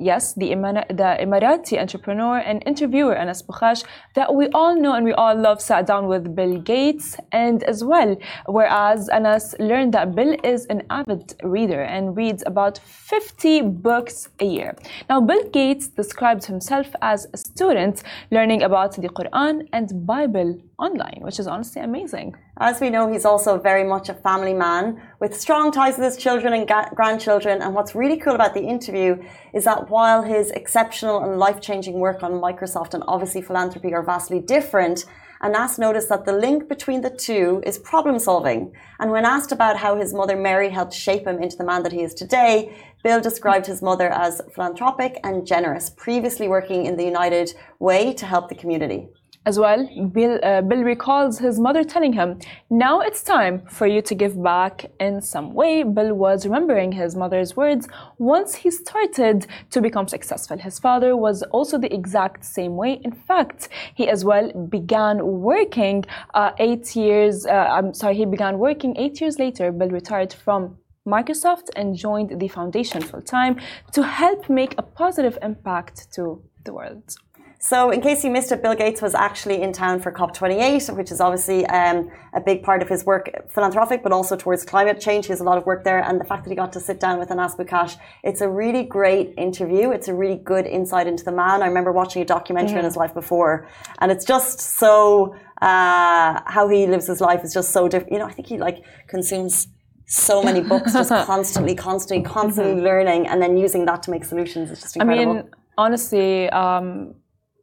yes, 0.01 0.33
the, 0.35 0.49
the 0.49 1.17
Emirati 1.21 1.79
entrepreneur 1.79 2.39
and 2.39 2.63
interviewer 2.67 3.17
Anas 3.17 3.43
Boukash 3.43 3.85
that 4.15 4.35
we 4.35 4.49
all 4.49 4.81
know 4.81 4.95
and 4.95 5.05
we 5.05 5.13
all 5.13 5.35
love 5.35 5.61
sat 5.61 5.87
down 5.87 6.07
with 6.07 6.35
Bill 6.35 6.59
Gates 6.61 7.17
and 7.33 7.63
as 7.65 7.85
well, 7.85 8.17
whereas 8.47 9.09
Anas 9.09 9.55
learned 9.59 9.95
that 9.95 10.15
Bill 10.15 10.37
is 10.45 10.67
an 10.67 10.83
avid 10.91 11.35
reader 11.43 11.83
and 11.83 12.17
reads 12.17 12.43
about 12.47 12.79
50 12.79 13.63
books 13.63 14.29
a 14.41 14.45
year. 14.45 14.77
Now, 15.09 15.21
Bill 15.21 15.49
Gates 15.51 15.89
describes 15.89 16.47
himself 16.47 16.89
as 17.03 17.27
a 17.33 17.37
student 17.37 18.03
learning 18.31 18.63
about 18.63 18.95
the 18.97 19.09
Quran 19.09 19.69
and 19.73 20.07
Bible 20.07 20.61
online, 20.79 21.19
which 21.23 21.41
is 21.41 21.49
honestly 21.49 21.83
amazing. 21.83 22.37
As 22.59 22.81
we 22.81 22.89
know, 22.89 23.11
he's 23.11 23.25
also 23.25 23.59
very 23.59 23.83
much 23.83 24.09
a 24.09 24.15
family 24.15 24.55
man 24.55 25.03
with 25.21 25.39
strong 25.39 25.73
ties 25.73 25.99
with 25.99 26.05
his 26.05 26.17
children 26.17 26.53
and 26.53 26.71
grandchildren. 26.95 27.61
And 27.63 27.75
what's 27.75 27.97
really 27.97 28.17
cool 28.17 28.37
about 28.37 28.55
the 28.55 28.63
interview 28.63 29.21
is 29.53 29.65
that 29.65 29.91
while 29.91 30.23
his 30.23 30.51
exceptional 30.53 31.25
and 31.25 31.39
life 31.39 31.61
changing 31.61 31.95
work 31.95 32.23
on 32.23 32.33
Microsoft 32.33 32.95
and 32.95 33.03
obviously 33.09 33.43
philanthropy 33.43 33.93
are 33.93 34.05
vastly 34.05 34.39
different, 34.39 35.05
Anas 35.41 35.79
noticed 35.79 36.09
that 36.11 36.25
the 36.25 36.33
link 36.33 36.69
between 36.69 37.01
the 37.01 37.11
two 37.11 37.61
is 37.67 37.79
problem 37.79 38.19
solving. 38.19 38.73
And 39.01 39.11
when 39.11 39.25
asked 39.25 39.53
about 39.53 39.77
how 39.77 39.97
his 39.97 40.15
mother 40.15 40.37
Mary 40.37 40.71
helped 40.71 40.95
shape 40.95 41.27
him 41.27 41.43
into 41.43 41.57
the 41.57 41.65
man 41.65 41.83
that 41.85 41.93
he 41.93 42.03
is 42.03 42.15
today, 42.15 42.77
Bill 43.03 43.21
described 43.21 43.67
his 43.67 43.83
mother 43.83 44.11
as 44.11 44.43
philanthropic 44.55 45.19
and 45.25 45.47
generous, 45.47 45.91
previously 45.91 46.49
working 46.49 46.87
in 46.87 46.97
the 46.97 47.05
United 47.05 47.55
Way 47.81 48.13
to 48.15 48.27
help 48.27 48.49
the 48.49 48.57
community. 48.57 49.09
As 49.49 49.59
well, 49.59 49.89
Bill, 50.13 50.39
uh, 50.43 50.61
Bill 50.61 50.83
recalls 50.83 51.39
his 51.39 51.59
mother 51.59 51.83
telling 51.83 52.13
him, 52.13 52.39
Now 52.69 53.01
it's 53.01 53.23
time 53.23 53.63
for 53.67 53.87
you 53.87 54.03
to 54.03 54.15
give 54.15 54.35
back 54.43 54.91
in 55.01 55.23
some 55.23 55.55
way. 55.55 55.85
Bill 55.85 56.13
was 56.13 56.45
remembering 56.45 56.93
his 56.93 57.17
mother's 57.17 57.57
words 57.57 57.89
once 58.19 58.57
he 58.57 58.71
started 58.71 59.47
to 59.71 59.81
become 59.81 60.07
successful. 60.07 60.59
His 60.59 60.79
father 60.79 61.17
was 61.17 61.43
also 61.45 61.79
the 61.79 61.91
exact 61.95 62.45
same 62.45 62.77
way. 62.77 63.01
In 63.03 63.13
fact, 63.13 63.71
he 63.95 64.07
as 64.07 64.23
well 64.23 64.53
began 64.69 65.17
working 65.25 66.05
uh, 66.35 66.51
eight 66.59 66.95
years, 66.95 67.47
uh, 67.47 67.69
I'm 67.77 67.95
sorry, 67.95 68.17
he 68.17 68.27
began 68.27 68.59
working 68.59 68.99
eight 68.99 69.19
years 69.19 69.39
later. 69.39 69.73
Bill 69.73 69.89
retired 69.89 70.35
from 70.35 70.77
Microsoft 71.07 71.71
and 71.75 71.97
joined 71.97 72.39
the 72.39 72.49
foundation 72.49 73.01
full 73.01 73.23
time 73.23 73.59
to 73.93 74.03
help 74.03 74.51
make 74.51 74.75
a 74.77 74.83
positive 74.83 75.39
impact 75.41 76.13
to 76.13 76.43
the 76.67 76.75
world. 76.75 77.17
So, 77.61 77.91
in 77.91 78.01
case 78.01 78.23
you 78.23 78.31
missed 78.31 78.53
it, 78.53 78.63
Bill 78.63 78.77
Gates 78.77 79.03
was 79.03 79.17
actually 79.17 79.63
in 79.63 79.73
town 79.73 79.99
for 79.99 80.13
COP28, 80.13 80.97
which 80.97 81.11
is 81.11 81.21
obviously 81.21 81.67
um, 81.67 82.09
a 82.33 82.41
big 82.41 82.63
part 82.63 82.83
of 82.83 82.89
his 82.89 83.05
work, 83.05 83.51
philanthropic, 83.51 84.05
but 84.05 84.13
also 84.13 84.37
towards 84.37 84.65
climate 84.65 85.01
change. 85.01 85.27
He 85.27 85.33
has 85.33 85.41
a 85.41 85.45
lot 85.45 85.59
of 85.59 85.67
work 85.67 85.83
there. 85.83 85.99
And 85.99 86.21
the 86.21 86.25
fact 86.25 86.45
that 86.45 86.51
he 86.51 86.57
got 86.57 86.73
to 86.75 86.81
sit 86.81 87.01
down 87.01 87.19
with 87.19 87.33
Anas 87.33 87.57
Boukash, 87.57 87.97
it's 88.23 88.43
a 88.43 88.49
really 88.49 88.85
great 88.85 89.35
interview. 89.37 89.91
It's 89.91 90.07
a 90.07 90.15
really 90.15 90.37
good 90.37 90.67
insight 90.67 91.09
into 91.09 91.25
the 91.25 91.33
man. 91.33 91.61
I 91.63 91.67
remember 91.67 91.91
watching 91.91 92.23
a 92.23 92.25
documentary 92.25 92.71
mm-hmm. 92.71 92.79
on 92.79 92.85
his 92.85 92.97
life 92.97 93.13
before, 93.13 93.67
and 93.99 94.13
it's 94.13 94.25
just 94.25 94.61
so, 94.61 95.35
uh, 95.61 96.41
how 96.47 96.69
he 96.69 96.87
lives 96.87 97.09
his 97.09 97.21
life 97.21 97.43
is 97.43 97.53
just 97.53 97.73
so 97.73 97.89
different. 97.89 98.13
You 98.13 98.21
know, 98.21 98.27
I 98.27 98.33
think 98.33 98.47
he 98.47 98.59
like 98.59 98.85
consumes 99.09 99.67
so 100.07 100.45
many 100.45 100.61
books, 100.61 100.93
just 100.93 101.11
constantly, 101.11 101.75
constantly, 101.89 102.25
constantly 102.25 102.75
mm-hmm. 102.75 102.85
learning, 102.85 103.27
and 103.27 103.43
then 103.43 103.57
using 103.57 103.85
that 103.87 104.05
to 104.05 104.13
make 104.13 104.25
solutions. 104.25 104.71
It's 104.71 104.83
just 104.83 104.97
incredible. 104.97 105.33
I 105.33 105.35
mean, 105.43 105.51
honestly, 105.77 106.49
um, 106.51 107.15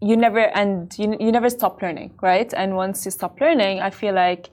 you 0.05 0.15
never 0.15 0.43
and 0.61 0.97
you, 0.99 1.17
you 1.19 1.31
never 1.31 1.49
stop 1.49 1.81
learning 1.81 2.11
right? 2.21 2.53
And 2.53 2.75
once 2.75 3.05
you 3.05 3.11
stop 3.11 3.39
learning 3.41 3.79
i 3.81 3.89
feel 3.89 4.13
like 4.13 4.49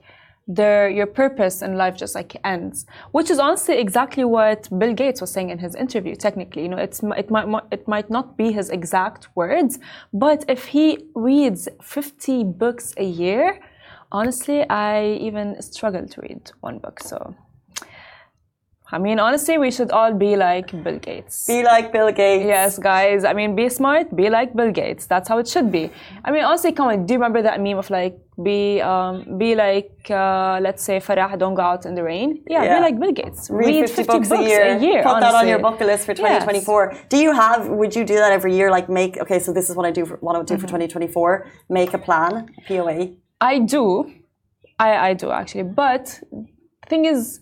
there 0.47 0.89
your 0.89 1.05
purpose 1.07 1.61
in 1.61 1.75
life 1.75 1.95
just 1.95 2.15
like 2.15 2.35
ends 2.43 2.85
which 3.11 3.29
is 3.29 3.39
honestly 3.39 3.77
exactly 3.77 4.25
what 4.25 4.67
bill 4.77 4.93
gates 4.93 5.21
was 5.21 5.31
saying 5.31 5.49
in 5.49 5.57
his 5.57 5.73
interview 5.75 6.15
technically. 6.15 6.63
You 6.63 6.69
know 6.69 6.77
it's 6.77 7.01
it 7.17 7.29
might 7.31 7.47
it 7.71 7.87
might 7.87 8.09
not 8.09 8.35
be 8.35 8.51
his 8.51 8.69
exact 8.69 9.29
words 9.35 9.79
but 10.11 10.43
if 10.49 10.65
he 10.65 10.85
reads 11.15 11.69
50 11.81 12.43
books 12.43 12.93
a 12.97 13.05
year 13.05 13.59
honestly 14.11 14.69
i 14.69 15.17
even 15.27 15.61
struggle 15.61 16.05
to 16.07 16.21
read 16.21 16.51
one 16.59 16.79
book 16.79 16.99
so 17.01 17.33
I 18.93 18.99
mean, 18.99 19.19
honestly, 19.19 19.57
we 19.57 19.71
should 19.71 19.89
all 19.89 20.13
be 20.13 20.35
like 20.35 20.67
Bill 20.83 20.99
Gates. 20.99 21.47
Be 21.47 21.63
like 21.63 21.91
Bill 21.91 22.11
Gates. 22.11 22.45
Yes, 22.45 22.77
guys. 22.77 23.23
I 23.23 23.33
mean, 23.33 23.55
be 23.55 23.67
smart, 23.67 24.15
be 24.15 24.29
like 24.29 24.55
Bill 24.55 24.71
Gates. 24.71 25.07
That's 25.07 25.27
how 25.27 25.39
it 25.39 25.47
should 25.47 25.71
be. 25.71 25.89
I 26.23 26.29
mean, 26.29 26.43
honestly, 26.43 26.73
come 26.73 26.89
on. 26.89 27.07
Do 27.07 27.13
you 27.15 27.19
remember 27.19 27.41
that 27.41 27.59
meme 27.59 27.79
of 27.79 27.89
like, 27.89 28.19
be 28.43 28.81
um, 28.81 29.39
be 29.39 29.55
like, 29.55 29.91
uh, 30.11 30.59
let's 30.61 30.83
say, 30.83 30.99
Farah, 30.99 31.39
don't 31.39 31.55
go 31.55 31.63
out 31.63 31.87
in 31.87 31.95
the 31.95 32.03
rain? 32.03 32.43
Yeah, 32.47 32.63
yeah. 32.63 32.75
be 32.75 32.81
like 32.81 32.99
Bill 32.99 33.11
Gates. 33.11 33.49
Read, 33.49 33.65
Read 33.65 33.89
50, 33.89 33.95
50 33.95 34.03
books, 34.11 34.29
books, 34.29 34.41
a 34.41 34.47
year. 34.47 34.77
A 34.77 34.79
year 34.79 35.01
Put 35.01 35.13
honestly. 35.13 35.31
that 35.31 35.35
on 35.41 35.47
your 35.47 35.59
bucket 35.59 35.87
list 35.87 36.05
for 36.05 36.13
2024. 36.13 36.91
Yes. 36.93 37.05
Do 37.09 37.17
you 37.17 37.31
have, 37.33 37.69
would 37.69 37.95
you 37.95 38.05
do 38.05 38.15
that 38.15 38.31
every 38.31 38.55
year? 38.55 38.69
Like, 38.69 38.89
make, 38.89 39.17
okay, 39.17 39.39
so 39.39 39.51
this 39.51 39.71
is 39.71 39.75
what 39.75 39.87
I 39.87 39.91
do 39.91 40.05
for, 40.05 40.17
what 40.17 40.35
I 40.35 40.37
would 40.37 40.45
do 40.45 40.53
mm-hmm. 40.53 40.61
for 40.61 40.67
2024. 40.67 41.47
Make 41.69 41.95
a 41.95 41.97
plan, 41.97 42.47
POA. 42.67 43.13
I 43.41 43.57
do. 43.57 44.13
I, 44.77 45.09
I 45.09 45.13
do 45.15 45.31
actually. 45.31 45.63
But 45.63 46.19
thing 46.87 47.05
is, 47.05 47.39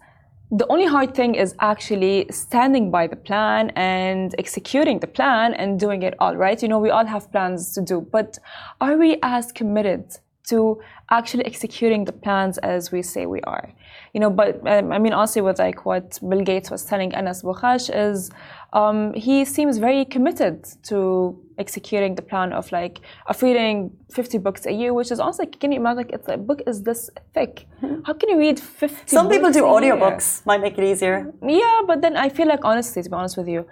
the 0.52 0.68
only 0.68 0.86
hard 0.86 1.16
thing 1.16 1.36
is 1.36 1.56
actually 1.62 2.26
standing 2.30 2.92
by 2.92 3.08
the 3.08 3.16
plan 3.16 3.70
and 3.78 4.36
executing 4.38 5.00
the 5.00 5.08
plan 5.08 5.54
and 5.54 5.80
doing 5.80 6.04
it 6.04 6.14
all 6.20 6.36
right? 6.36 6.62
You 6.62 6.68
know 6.68 6.80
we 6.80 6.90
all 6.90 7.06
have 7.06 7.32
plans 7.32 7.74
to 7.76 7.82
do 7.82 8.02
but 8.12 8.38
are 8.82 8.98
we 8.98 9.18
as 9.24 9.54
committed 9.54 10.18
to 10.50 10.82
actually 11.10 11.46
executing 11.46 12.04
the 12.04 12.12
plans 12.12 12.58
as 12.58 12.92
we 12.92 13.02
say 13.02 13.26
we 13.26 13.40
are? 13.42 13.72
You 14.14 14.20
know 14.20 14.30
but 14.30 14.68
um, 14.68 14.92
i 14.92 15.00
mean 15.00 15.14
also 15.14 15.42
with 15.42 15.60
like 15.60 15.86
what 15.86 16.20
bill 16.28 16.44
gates 16.44 16.70
was 16.70 16.84
telling 16.84 17.16
anas 17.16 17.44
boukash 17.44 17.90
is 17.94 18.30
um, 18.74 19.14
he 19.14 19.46
seems 19.46 19.78
very 19.78 20.04
committed 20.04 20.66
to 20.84 21.40
executing 21.64 22.16
the 22.20 22.26
plan 22.32 22.54
of 22.60 22.72
like 22.72 23.00
of 23.28 23.42
reading 23.42 23.92
50 24.12 24.38
books 24.46 24.66
a 24.66 24.74
year 24.80 24.94
which 24.94 25.12
is 25.16 25.20
also 25.20 25.44
like 25.44 25.60
can 25.62 25.72
you 25.72 25.80
imagine 25.80 25.98
like 26.04 26.12
it's 26.18 26.28
a 26.28 26.38
book 26.38 26.62
is 26.72 26.84
this 26.84 27.10
thick? 27.36 27.68
Hmm. 27.80 28.02
how 28.08 28.14
can 28.14 28.30
you 28.30 28.38
read 28.46 28.60
50 28.60 29.16
some 29.18 29.30
people 29.30 29.52
do 29.52 29.64
audiobooks 29.64 30.46
might 30.46 30.62
make 30.62 30.78
it 30.78 30.84
easier. 30.92 31.16
Yeah 31.64 31.82
but 31.90 32.02
then 32.02 32.16
i 32.26 32.28
feel 32.30 32.48
like 32.54 32.64
honestly 32.72 33.02
to 33.04 33.10
be 33.10 33.16
honest 33.22 33.38
with 33.38 33.50
you 33.56 33.66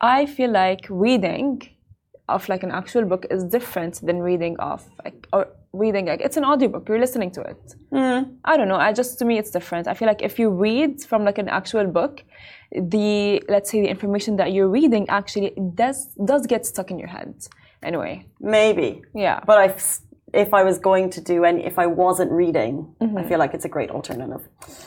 i 0.00 0.26
feel 0.36 0.50
like 0.50 0.82
reading 1.06 1.52
of 2.28 2.48
like 2.48 2.62
an 2.62 2.70
actual 2.80 3.04
book 3.04 3.26
is 3.30 3.44
different 3.56 3.94
than 4.06 4.20
reading 4.30 4.56
of 4.58 4.84
like 5.04 5.26
or 5.32 5.48
reading 5.72 6.06
like 6.06 6.20
it's 6.20 6.36
an 6.36 6.44
audiobook 6.44 6.88
you're 6.88 6.98
listening 6.98 7.30
to 7.30 7.40
it. 7.42 7.74
Mm. 7.92 8.34
i 8.44 8.56
don't 8.56 8.68
know 8.68 8.76
i 8.76 8.92
just 8.92 9.18
to 9.18 9.24
me 9.24 9.38
it's 9.38 9.50
different. 9.50 9.86
I 9.86 9.94
feel 9.94 10.08
like 10.08 10.22
if 10.22 10.38
you 10.38 10.50
read 10.50 11.02
from 11.04 11.24
like 11.24 11.38
an 11.38 11.48
actual 11.48 11.86
book 11.86 12.24
the 12.72 13.42
let's 13.48 13.70
say 13.70 13.80
the 13.80 13.88
information 13.88 14.36
that 14.36 14.52
you're 14.52 14.68
reading 14.68 15.08
actually 15.08 15.52
does 15.74 16.06
does 16.24 16.46
get 16.46 16.66
stuck 16.66 16.90
in 16.90 16.98
your 16.98 17.08
head. 17.08 17.34
Anyway. 17.82 18.26
Maybe. 18.40 19.02
Yeah. 19.14 19.40
But 19.46 19.58
i 19.58 19.74
if 20.32 20.54
I 20.54 20.62
was 20.62 20.78
going 20.78 21.10
to 21.10 21.20
do 21.20 21.44
any, 21.44 21.64
if 21.64 21.78
I 21.78 21.86
wasn't 21.86 22.30
reading, 22.30 22.94
mm-hmm. 23.00 23.18
I 23.18 23.24
feel 23.24 23.38
like 23.38 23.54
it's 23.54 23.64
a 23.64 23.68
great 23.68 23.90
alternative. 23.90 24.46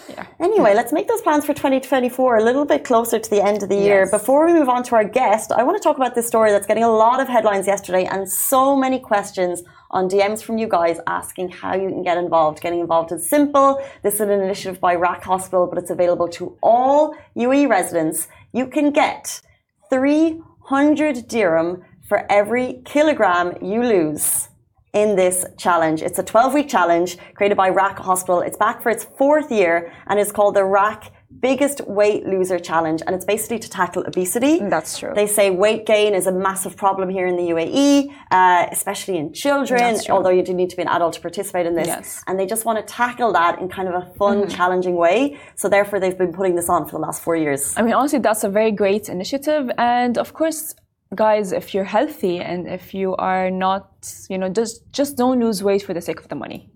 Yeah. 0.09 0.25
Anyway, 0.39 0.73
let's 0.73 0.93
make 0.93 1.07
those 1.07 1.21
plans 1.21 1.45
for 1.45 1.53
2024 1.53 2.37
a 2.37 2.43
little 2.43 2.65
bit 2.65 2.83
closer 2.83 3.19
to 3.19 3.29
the 3.29 3.43
end 3.43 3.63
of 3.63 3.69
the 3.69 3.75
year. 3.75 4.01
Yes. 4.01 4.11
Before 4.11 4.45
we 4.45 4.53
move 4.53 4.69
on 4.69 4.83
to 4.83 4.95
our 4.95 5.03
guest, 5.03 5.51
I 5.51 5.63
want 5.63 5.81
to 5.81 5.83
talk 5.83 5.97
about 5.97 6.15
this 6.15 6.27
story 6.27 6.51
that's 6.51 6.65
getting 6.65 6.83
a 6.83 6.91
lot 6.91 7.19
of 7.19 7.27
headlines 7.27 7.67
yesterday 7.67 8.05
and 8.05 8.29
so 8.29 8.75
many 8.75 8.99
questions 8.99 9.63
on 9.91 10.09
DMs 10.09 10.41
from 10.41 10.57
you 10.57 10.67
guys 10.67 10.99
asking 11.07 11.49
how 11.49 11.75
you 11.75 11.89
can 11.89 12.03
get 12.03 12.17
involved. 12.17 12.61
Getting 12.61 12.79
involved 12.79 13.11
is 13.11 13.29
simple. 13.29 13.81
This 14.01 14.15
is 14.15 14.21
an 14.21 14.31
initiative 14.31 14.79
by 14.79 14.95
RAK 14.95 15.23
Hospital, 15.23 15.67
but 15.67 15.77
it's 15.77 15.91
available 15.91 16.27
to 16.29 16.57
all 16.61 17.15
UE 17.35 17.67
residents. 17.67 18.27
You 18.53 18.67
can 18.67 18.91
get 18.91 19.41
300 19.89 21.27
dirham 21.27 21.83
for 22.07 22.31
every 22.31 22.81
kilogram 22.85 23.55
you 23.61 23.83
lose 23.83 24.49
in 24.93 25.15
this 25.15 25.43
challenge. 25.57 26.01
It's 26.01 26.19
a 26.19 26.23
12 26.23 26.53
week 26.53 26.69
challenge 26.69 27.17
created 27.33 27.55
by 27.57 27.69
RAK 27.69 27.97
Hospital. 27.97 28.41
It's 28.41 28.57
back 28.57 28.81
for 28.81 28.89
its 28.89 29.03
fourth 29.03 29.51
year 29.51 29.91
and 30.07 30.19
it's 30.19 30.31
called 30.31 30.55
the 30.55 30.63
RAK 30.63 31.11
Biggest 31.39 31.81
Weight 31.87 32.27
Loser 32.27 32.59
Challenge. 32.59 33.01
And 33.05 33.15
it's 33.15 33.25
basically 33.25 33.57
to 33.59 33.69
tackle 33.69 34.03
obesity. 34.05 34.59
That's 34.59 34.99
true. 34.99 35.11
They 35.15 35.25
say 35.25 35.49
weight 35.49 35.87
gain 35.87 36.13
is 36.13 36.27
a 36.27 36.31
massive 36.31 36.77
problem 36.77 37.09
here 37.09 37.25
in 37.25 37.35
the 37.35 37.49
UAE, 37.49 38.13
uh, 38.29 38.67
especially 38.71 39.17
in 39.17 39.33
children, 39.33 39.99
although 40.09 40.29
you 40.29 40.43
do 40.43 40.53
need 40.53 40.69
to 40.69 40.75
be 40.75 40.83
an 40.83 40.87
adult 40.89 41.13
to 41.15 41.21
participate 41.21 41.65
in 41.65 41.73
this. 41.73 41.87
Yes. 41.87 42.23
And 42.27 42.39
they 42.39 42.45
just 42.45 42.63
want 42.63 42.77
to 42.79 42.93
tackle 42.93 43.33
that 43.33 43.59
in 43.59 43.67
kind 43.67 43.87
of 43.87 43.95
a 43.95 44.05
fun, 44.13 44.43
mm-hmm. 44.43 44.55
challenging 44.55 44.95
way. 44.95 45.39
So 45.55 45.69
therefore, 45.69 45.99
they've 45.99 46.17
been 46.17 46.33
putting 46.33 46.55
this 46.55 46.69
on 46.69 46.85
for 46.85 46.91
the 46.91 46.99
last 46.99 47.23
four 47.23 47.35
years. 47.35 47.73
I 47.75 47.81
mean, 47.81 47.93
honestly, 47.93 48.19
that's 48.19 48.43
a 48.43 48.49
very 48.49 48.71
great 48.71 49.09
initiative. 49.09 49.71
And 49.77 50.19
of 50.19 50.33
course, 50.33 50.75
guys, 51.15 51.51
if 51.51 51.73
you're 51.73 51.83
healthy 51.83 52.39
and 52.39 52.67
if 52.67 52.93
you 52.93 53.15
are 53.15 53.49
not, 53.49 53.87
you 54.29 54.37
know, 54.37 54.49
just 54.49 54.91
just 54.91 55.17
don't 55.17 55.39
lose 55.39 55.63
weight 55.63 55.83
for 55.83 55.93
the 55.93 56.01
sake 56.01 56.19
of 56.19 56.27
the 56.29 56.35
money, 56.35 56.69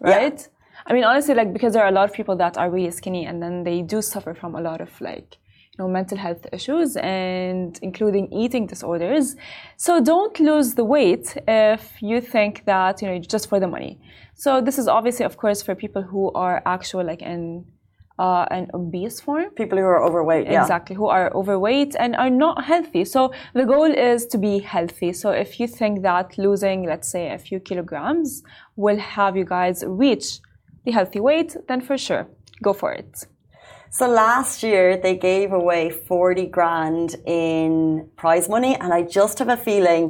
right? 0.00 0.38
Yeah. 0.38 0.46
I 0.86 0.92
mean, 0.92 1.04
honestly, 1.04 1.34
like 1.34 1.52
because 1.52 1.72
there 1.74 1.82
are 1.82 1.88
a 1.88 1.92
lot 1.92 2.08
of 2.08 2.12
people 2.14 2.36
that 2.36 2.58
are 2.58 2.70
really 2.70 2.90
skinny 2.90 3.26
and 3.26 3.42
then 3.42 3.64
they 3.64 3.82
do 3.82 4.02
suffer 4.02 4.34
from 4.34 4.54
a 4.54 4.60
lot 4.60 4.80
of 4.80 4.90
like, 5.00 5.38
you 5.72 5.78
know, 5.78 5.88
mental 5.88 6.18
health 6.18 6.44
issues 6.52 6.96
and 6.96 7.78
including 7.82 8.32
eating 8.32 8.66
disorders. 8.66 9.36
So 9.76 10.00
don't 10.00 10.38
lose 10.40 10.74
the 10.74 10.84
weight 10.84 11.36
if 11.46 12.02
you 12.02 12.20
think 12.20 12.64
that 12.64 13.00
you 13.00 13.08
know 13.08 13.18
just 13.18 13.48
for 13.48 13.60
the 13.60 13.68
money. 13.68 14.00
So 14.34 14.60
this 14.60 14.78
is 14.78 14.88
obviously, 14.88 15.24
of 15.24 15.36
course, 15.36 15.62
for 15.62 15.74
people 15.74 16.02
who 16.02 16.32
are 16.32 16.62
actual 16.66 17.04
like 17.04 17.22
in 17.22 17.64
uh, 18.22 18.46
an 18.58 18.64
obese 18.72 19.18
form. 19.20 19.50
People 19.62 19.78
who 19.78 19.88
are 19.94 20.02
overweight, 20.08 20.46
yeah. 20.46 20.62
Exactly, 20.62 20.94
who 20.94 21.08
are 21.08 21.28
overweight 21.40 21.92
and 21.98 22.14
are 22.14 22.30
not 22.30 22.64
healthy. 22.72 23.04
So 23.04 23.20
the 23.52 23.66
goal 23.74 23.90
is 24.10 24.26
to 24.32 24.38
be 24.38 24.54
healthy. 24.60 25.12
So 25.12 25.28
if 25.44 25.58
you 25.58 25.66
think 25.66 26.02
that 26.02 26.38
losing, 26.38 26.78
let's 26.92 27.08
say, 27.14 27.24
a 27.38 27.38
few 27.48 27.58
kilograms 27.58 28.28
will 28.76 29.00
have 29.16 29.36
you 29.36 29.44
guys 29.44 29.82
reach 30.04 30.26
the 30.84 30.92
healthy 30.92 31.20
weight, 31.28 31.50
then 31.68 31.80
for 31.80 31.98
sure, 31.98 32.24
go 32.62 32.72
for 32.72 32.92
it. 32.92 33.12
So 33.90 34.04
last 34.08 34.62
year 34.62 34.96
they 34.96 35.16
gave 35.16 35.52
away 35.52 35.90
40 35.90 36.46
grand 36.46 37.16
in 37.26 38.08
prize 38.16 38.48
money, 38.48 38.76
and 38.82 38.94
I 38.94 39.02
just 39.02 39.38
have 39.40 39.48
a 39.48 39.56
feeling 39.56 40.04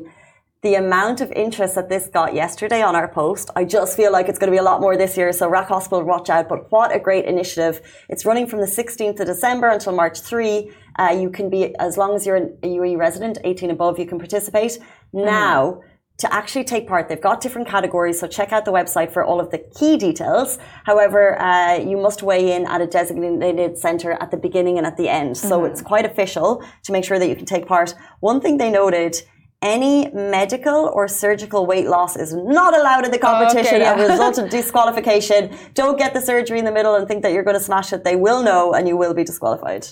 the 0.62 0.76
amount 0.76 1.21
of 1.21 1.33
interest 1.33 1.75
that 1.75 1.88
this 1.88 2.07
got 2.07 2.35
yesterday 2.35 2.83
on 2.83 2.95
our 2.95 3.09
post, 3.09 3.50
I 3.57 3.64
just 3.64 3.97
feel 3.97 4.12
like 4.12 4.28
it's 4.28 4.38
going 4.38 4.47
to 4.47 4.54
be 4.54 4.61
a 4.61 4.62
lot 4.62 4.81
more 4.81 4.97
this 4.97 5.16
year. 5.16 5.33
So 5.33 5.49
RAK 5.49 5.66
Hospital, 5.66 6.04
watch 6.04 6.31
out. 6.31 6.49
But 6.49 6.71
what 6.71 6.95
a 6.95 7.00
great 7.00 7.25
initiative. 7.25 7.81
It's 8.09 8.25
running 8.25 8.47
from 8.47 8.61
the 8.61 8.66
16th 8.66 9.19
of 9.19 9.26
December 9.26 9.69
until 9.69 9.92
March 9.92 10.21
3. 10.21 10.71
Uh, 11.00 11.16
you 11.21 11.31
can 11.31 11.50
be, 11.50 11.75
as 11.76 11.97
long 11.97 12.14
as 12.14 12.25
you're 12.25 12.37
a 12.37 12.49
UAE 12.62 12.97
resident, 12.97 13.38
18 13.42 13.73
above, 13.73 13.99
you 13.99 14.07
can 14.07 14.19
participate. 14.19 14.78
Mm. 15.12 15.25
Now, 15.25 15.81
to 16.19 16.33
actually 16.33 16.62
take 16.62 16.87
part, 16.87 17.09
they've 17.09 17.21
got 17.21 17.40
different 17.40 17.66
categories. 17.66 18.21
So 18.21 18.28
check 18.28 18.52
out 18.52 18.64
the 18.64 18.73
website 18.73 19.12
for 19.12 19.25
all 19.25 19.40
of 19.40 19.50
the 19.50 19.59
key 19.59 19.97
details. 19.97 20.59
However, 20.85 21.40
uh, 21.40 21.78
you 21.78 21.97
must 21.97 22.23
weigh 22.23 22.52
in 22.52 22.66
at 22.66 22.81
a 22.81 22.87
designated 22.87 23.78
center 23.78 24.12
at 24.12 24.31
the 24.31 24.37
beginning 24.37 24.78
and 24.78 24.87
at 24.87 24.97
the 24.97 25.09
end. 25.09 25.37
So 25.37 25.62
mm-hmm. 25.62 25.73
it's 25.73 25.83
quite 25.83 26.07
official 26.07 26.62
to 26.85 26.92
make 26.92 27.04
sure 27.04 27.19
that 27.19 27.28
you 27.28 27.35
can 27.35 27.47
take 27.47 27.66
part. 27.66 27.97
One 28.21 28.40
thing 28.40 28.59
they 28.59 28.71
noted 28.71 29.16
any 29.62 30.11
medical 30.11 30.90
or 30.95 31.07
surgical 31.07 31.66
weight 31.66 31.87
loss 31.87 32.16
is 32.16 32.35
not 32.35 32.76
allowed 32.76 33.04
in 33.04 33.12
the 33.12 33.19
competition 33.19 33.76
okay, 33.76 33.81
yeah. 33.81 33.92
and 33.92 34.00
result 34.00 34.37
of 34.38 34.50
disqualification. 34.50 35.57
Don't 35.75 35.97
get 35.97 36.12
the 36.14 36.21
surgery 36.21 36.59
in 36.59 36.64
the 36.64 36.73
middle 36.73 36.95
and 36.97 37.07
think 37.07 37.23
that 37.23 37.33
you're 37.33 37.45
going 37.45 37.57
to 37.57 37.62
smash 37.62 37.92
it. 37.92 38.02
They 38.04 38.16
will 38.16 38.42
know 38.42 38.75
and 38.75 38.88
you 38.88 38.97
will 38.97 39.14
be 39.14 39.25
disqualified. 39.25 39.87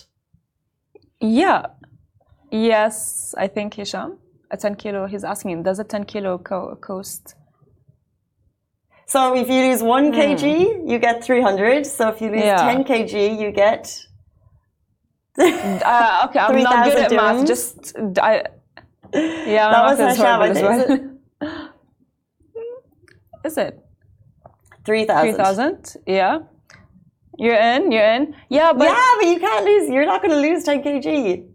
Yeah. 1.20 1.66
Yes, 2.50 3.34
I 3.38 3.46
think 3.46 3.74
Hisham. 3.74 4.18
A 4.50 4.56
10 4.56 4.74
kilo, 4.74 5.06
he's 5.06 5.22
asking, 5.22 5.62
does 5.62 5.78
a 5.78 5.84
10 5.84 6.04
kilo 6.04 6.38
co- 6.38 6.74
cost? 6.80 7.36
So 9.06 9.36
if 9.36 9.48
you 9.48 9.62
lose 9.62 9.82
one 9.82 10.12
kg, 10.12 10.88
you 10.90 10.98
get 10.98 11.22
300. 11.22 11.86
So 11.86 12.08
if 12.08 12.20
you 12.20 12.30
lose 12.30 12.40
Hmm. 12.40 12.46
Yeah. 12.46 12.72
10 12.72 12.84
kg, 12.84 13.40
you 13.40 13.52
get. 13.52 13.98
Uh, 15.38 16.26
okay, 16.28 16.38
I'm 16.38 16.62
not 16.62 16.84
good 16.84 16.94
3,000 16.94 17.04
at 17.04 17.12
math. 17.12 17.46
Just, 17.46 17.96
I, 18.20 18.44
yeah, 19.14 19.70
That 19.70 19.82
my 19.84 19.90
was 19.90 19.98
math 19.98 20.12
is 20.12 20.16
Hisham, 20.18 20.26
I 20.26 20.46
horrible 20.46 20.56
as 20.56 20.62
well. 20.62 20.80
Is 20.80 20.90
it? 20.90 21.02
Is 23.44 23.58
it? 23.58 23.80
3,000. 24.84 25.34
3,000? 25.34 25.96
Yeah. 26.06 26.38
You're 27.38 27.56
in, 27.56 27.90
you're 27.90 28.04
in. 28.04 28.34
Yeah, 28.50 28.72
but 28.72 28.84
yeah, 28.84 29.14
but 29.18 29.26
you 29.26 29.38
can't 29.38 29.64
lose. 29.64 29.88
You're 29.90 30.06
not 30.06 30.22
going 30.22 30.32
to 30.32 30.40
lose 30.40 30.64
10 30.64 30.82
kg. 30.82 31.49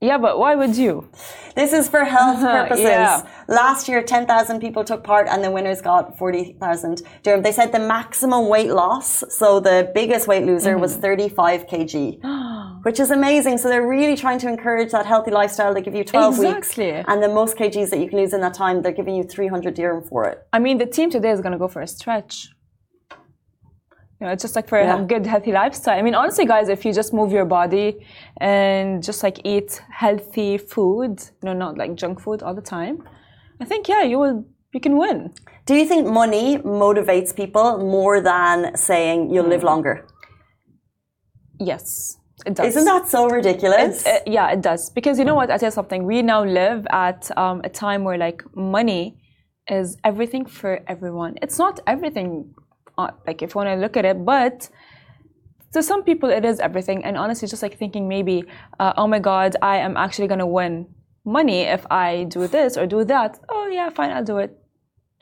Yeah, 0.00 0.18
but 0.18 0.38
why 0.38 0.54
would 0.54 0.76
you? 0.76 1.08
This 1.54 1.72
is 1.72 1.88
for 1.88 2.04
health 2.04 2.40
purposes. 2.40 2.84
yeah. 2.84 3.22
Last 3.48 3.88
year, 3.88 4.02
10,000 4.02 4.60
people 4.60 4.84
took 4.84 5.02
part 5.02 5.26
and 5.26 5.42
the 5.42 5.50
winners 5.50 5.80
got 5.80 6.18
40,000 6.18 7.00
dirham. 7.22 7.42
They 7.42 7.52
said 7.52 7.72
the 7.72 7.78
maximum 7.78 8.48
weight 8.48 8.70
loss, 8.70 9.24
so 9.30 9.58
the 9.60 9.90
biggest 9.94 10.28
weight 10.28 10.44
loser 10.44 10.72
Mm-hmm. 10.72 10.80
was 10.82 10.96
35 10.96 11.66
kg, 11.66 12.82
which 12.84 13.00
is 13.00 13.10
amazing. 13.10 13.56
So 13.58 13.68
they're 13.70 13.86
really 13.88 14.16
trying 14.16 14.38
to 14.40 14.48
encourage 14.48 14.90
that 14.92 15.06
healthy 15.06 15.30
lifestyle. 15.30 15.72
They 15.72 15.80
give 15.80 15.94
you 15.94 16.04
12 16.04 16.34
Exactly. 16.34 16.92
weeks. 16.92 17.04
And 17.08 17.22
the 17.22 17.28
most 17.28 17.56
kgs 17.56 17.88
that 17.90 17.98
you 18.00 18.08
can 18.08 18.18
lose 18.18 18.34
in 18.34 18.42
that 18.42 18.54
time, 18.54 18.82
they're 18.82 18.92
giving 18.92 19.14
you 19.14 19.22
300 19.24 19.72
dirham 19.74 20.02
for 20.02 20.28
it. 20.28 20.46
I 20.52 20.58
mean, 20.58 20.76
the 20.78 20.86
team 20.86 21.08
today 21.10 21.30
is 21.30 21.40
going 21.40 21.52
to 21.52 21.58
go 21.58 21.68
for 21.68 21.80
a 21.80 21.86
stretch. 21.86 22.48
You 24.20 24.26
know, 24.26 24.32
it's 24.32 24.42
just 24.42 24.56
like 24.56 24.68
for 24.68 24.80
Yeah. 24.80 25.02
a 25.02 25.04
good, 25.04 25.26
healthy 25.26 25.52
lifestyle. 25.52 25.98
I 25.98 26.02
mean, 26.02 26.14
honestly, 26.14 26.46
guys, 26.46 26.68
if 26.68 26.84
you 26.86 26.92
just 26.92 27.12
move 27.12 27.32
your 27.32 27.44
body 27.44 27.88
and 28.40 29.02
just 29.02 29.22
like 29.22 29.38
eat 29.44 29.82
healthy 29.90 30.56
food, 30.58 31.20
you 31.42 31.46
know, 31.46 31.52
not 31.52 31.76
like 31.76 31.94
junk 31.96 32.20
food 32.20 32.42
all 32.42 32.54
the 32.54 32.62
time, 32.62 32.96
I 33.60 33.64
think, 33.66 33.88
yeah, 33.88 34.02
you 34.02 34.18
will, 34.18 34.44
you 34.72 34.80
can 34.80 34.96
win. 34.96 35.34
Do 35.66 35.74
you 35.74 35.84
think 35.84 36.06
money 36.06 36.58
motivates 36.58 37.34
people 37.34 37.78
more 37.78 38.20
than 38.20 38.76
saying 38.76 39.30
you'll 39.32 39.48
live 39.48 39.64
longer? 39.64 40.06
Yes, 41.58 42.18
it 42.44 42.54
does. 42.54 42.66
Isn't 42.68 42.84
that 42.84 43.08
so 43.08 43.28
ridiculous? 43.28 44.06
Uh, 44.06 44.20
yeah, 44.26 44.50
it 44.52 44.60
does. 44.60 44.90
Because 44.90 45.18
you 45.18 45.24
know 45.24 45.34
what? 45.34 45.50
I 45.50 45.56
tell 45.58 45.68
you 45.68 45.72
something. 45.72 46.04
We 46.04 46.22
now 46.22 46.44
live 46.44 46.86
at 46.90 47.30
um, 47.36 47.60
a 47.64 47.68
time 47.68 48.04
where 48.04 48.18
like 48.18 48.42
money 48.54 49.18
is 49.68 49.96
everything 50.04 50.44
for 50.46 50.80
everyone. 50.86 51.36
It's 51.42 51.58
not 51.58 51.80
everything, 51.86 52.54
like 52.96 53.42
if 53.42 53.54
you 53.54 53.58
want 53.58 53.68
to 53.68 53.76
look 53.76 53.96
at 53.96 54.04
it, 54.04 54.24
but 54.24 54.68
to 55.72 55.82
some 55.82 56.02
people 56.02 56.30
it 56.30 56.44
is 56.44 56.58
everything. 56.60 57.04
And 57.04 57.16
honestly, 57.16 57.48
just 57.48 57.62
like 57.62 57.76
thinking 57.78 58.08
maybe, 58.08 58.44
uh, 58.80 58.92
oh 58.96 59.06
my 59.06 59.18
God, 59.18 59.56
I 59.62 59.76
am 59.78 59.96
actually 59.96 60.28
gonna 60.28 60.46
win 60.46 60.86
money 61.24 61.62
if 61.62 61.84
I 61.90 62.24
do 62.24 62.46
this 62.46 62.76
or 62.76 62.86
do 62.86 63.04
that. 63.04 63.38
Oh 63.48 63.66
yeah, 63.68 63.90
fine, 63.90 64.10
I'll 64.10 64.24
do 64.24 64.38
it. 64.38 64.56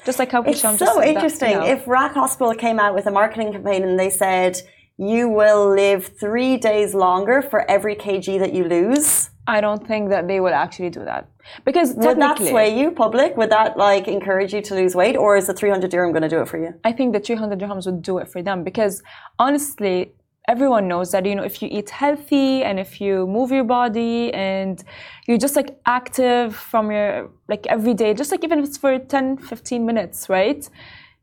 Just 0.05 0.19
like 0.19 0.31
how 0.33 0.43
It's 0.43 0.61
Hisham 0.61 0.77
just 0.77 0.93
so 0.93 1.01
said 1.01 1.09
that, 1.09 1.15
interesting. 1.15 1.51
you 1.51 1.57
know. 1.57 1.67
If 1.67 1.87
RAK 1.87 2.13
Hospital 2.13 2.55
came 2.55 2.79
out 2.79 2.95
with 2.95 3.07
a 3.07 3.11
marketing 3.11 3.53
campaign 3.53 3.83
and 3.85 3.99
they 3.99 4.11
said, 4.11 4.61
you 4.97 5.29
will 5.29 5.75
live 5.75 6.13
three 6.21 6.57
days 6.57 6.95
longer 6.95 7.43
for 7.43 7.69
every 7.71 7.97
kg 7.97 8.39
that 8.39 8.53
you 8.53 8.65
lose, 8.65 9.31
I 9.47 9.61
don't 9.61 9.87
think 9.87 10.09
that 10.09 10.27
they 10.27 10.41
will 10.41 10.55
actually 10.55 10.91
do 10.91 11.05
that 11.05 11.29
because 11.65 11.95
would 11.97 12.19
that 12.19 12.39
sway 12.39 12.79
you, 12.79 12.91
public? 12.91 13.37
Would 13.37 13.51
that 13.51 13.77
like 13.77 14.09
encourage 14.09 14.55
you 14.55 14.63
to 14.63 14.75
lose 14.75 14.95
weight, 14.95 15.17
or 15.17 15.37
is 15.37 15.47
the 15.47 15.55
300 15.55 15.91
dirham 15.91 16.13
going 16.13 16.23
to 16.23 16.29
do 16.29 16.41
it 16.41 16.49
for 16.49 16.59
you? 16.59 16.73
I 16.83 16.93
think 16.93 17.13
the 17.13 17.21
300 17.21 17.59
dirhams 17.59 17.85
would 17.87 18.03
do 18.03 18.19
it 18.19 18.29
for 18.29 18.43
them 18.43 18.65
because 18.65 19.03
honestly, 19.39 20.15
everyone 20.49 20.89
knows 20.89 21.11
that 21.13 21.27
you 21.27 21.35
know 21.35 21.43
if 21.43 21.63
you 21.63 21.69
eat 21.71 21.91
healthy 21.91 22.63
and 22.63 22.81
if 22.81 23.01
you 23.01 23.27
move 23.27 23.51
your 23.51 23.65
body 23.65 24.33
and 24.33 24.83
you're 25.27 25.39
just 25.39 25.57
like 25.57 25.79
active 25.85 26.57
from 26.57 26.91
your 26.91 27.31
like 27.49 27.67
every 27.67 27.95
day, 27.95 28.15
just 28.15 28.31
like 28.31 28.45
even 28.45 28.59
if 28.59 28.65
it's 28.65 28.79
for 28.79 28.99
10, 28.99 29.39
15 29.39 29.85
minutes, 29.85 30.29
right? 30.31 30.69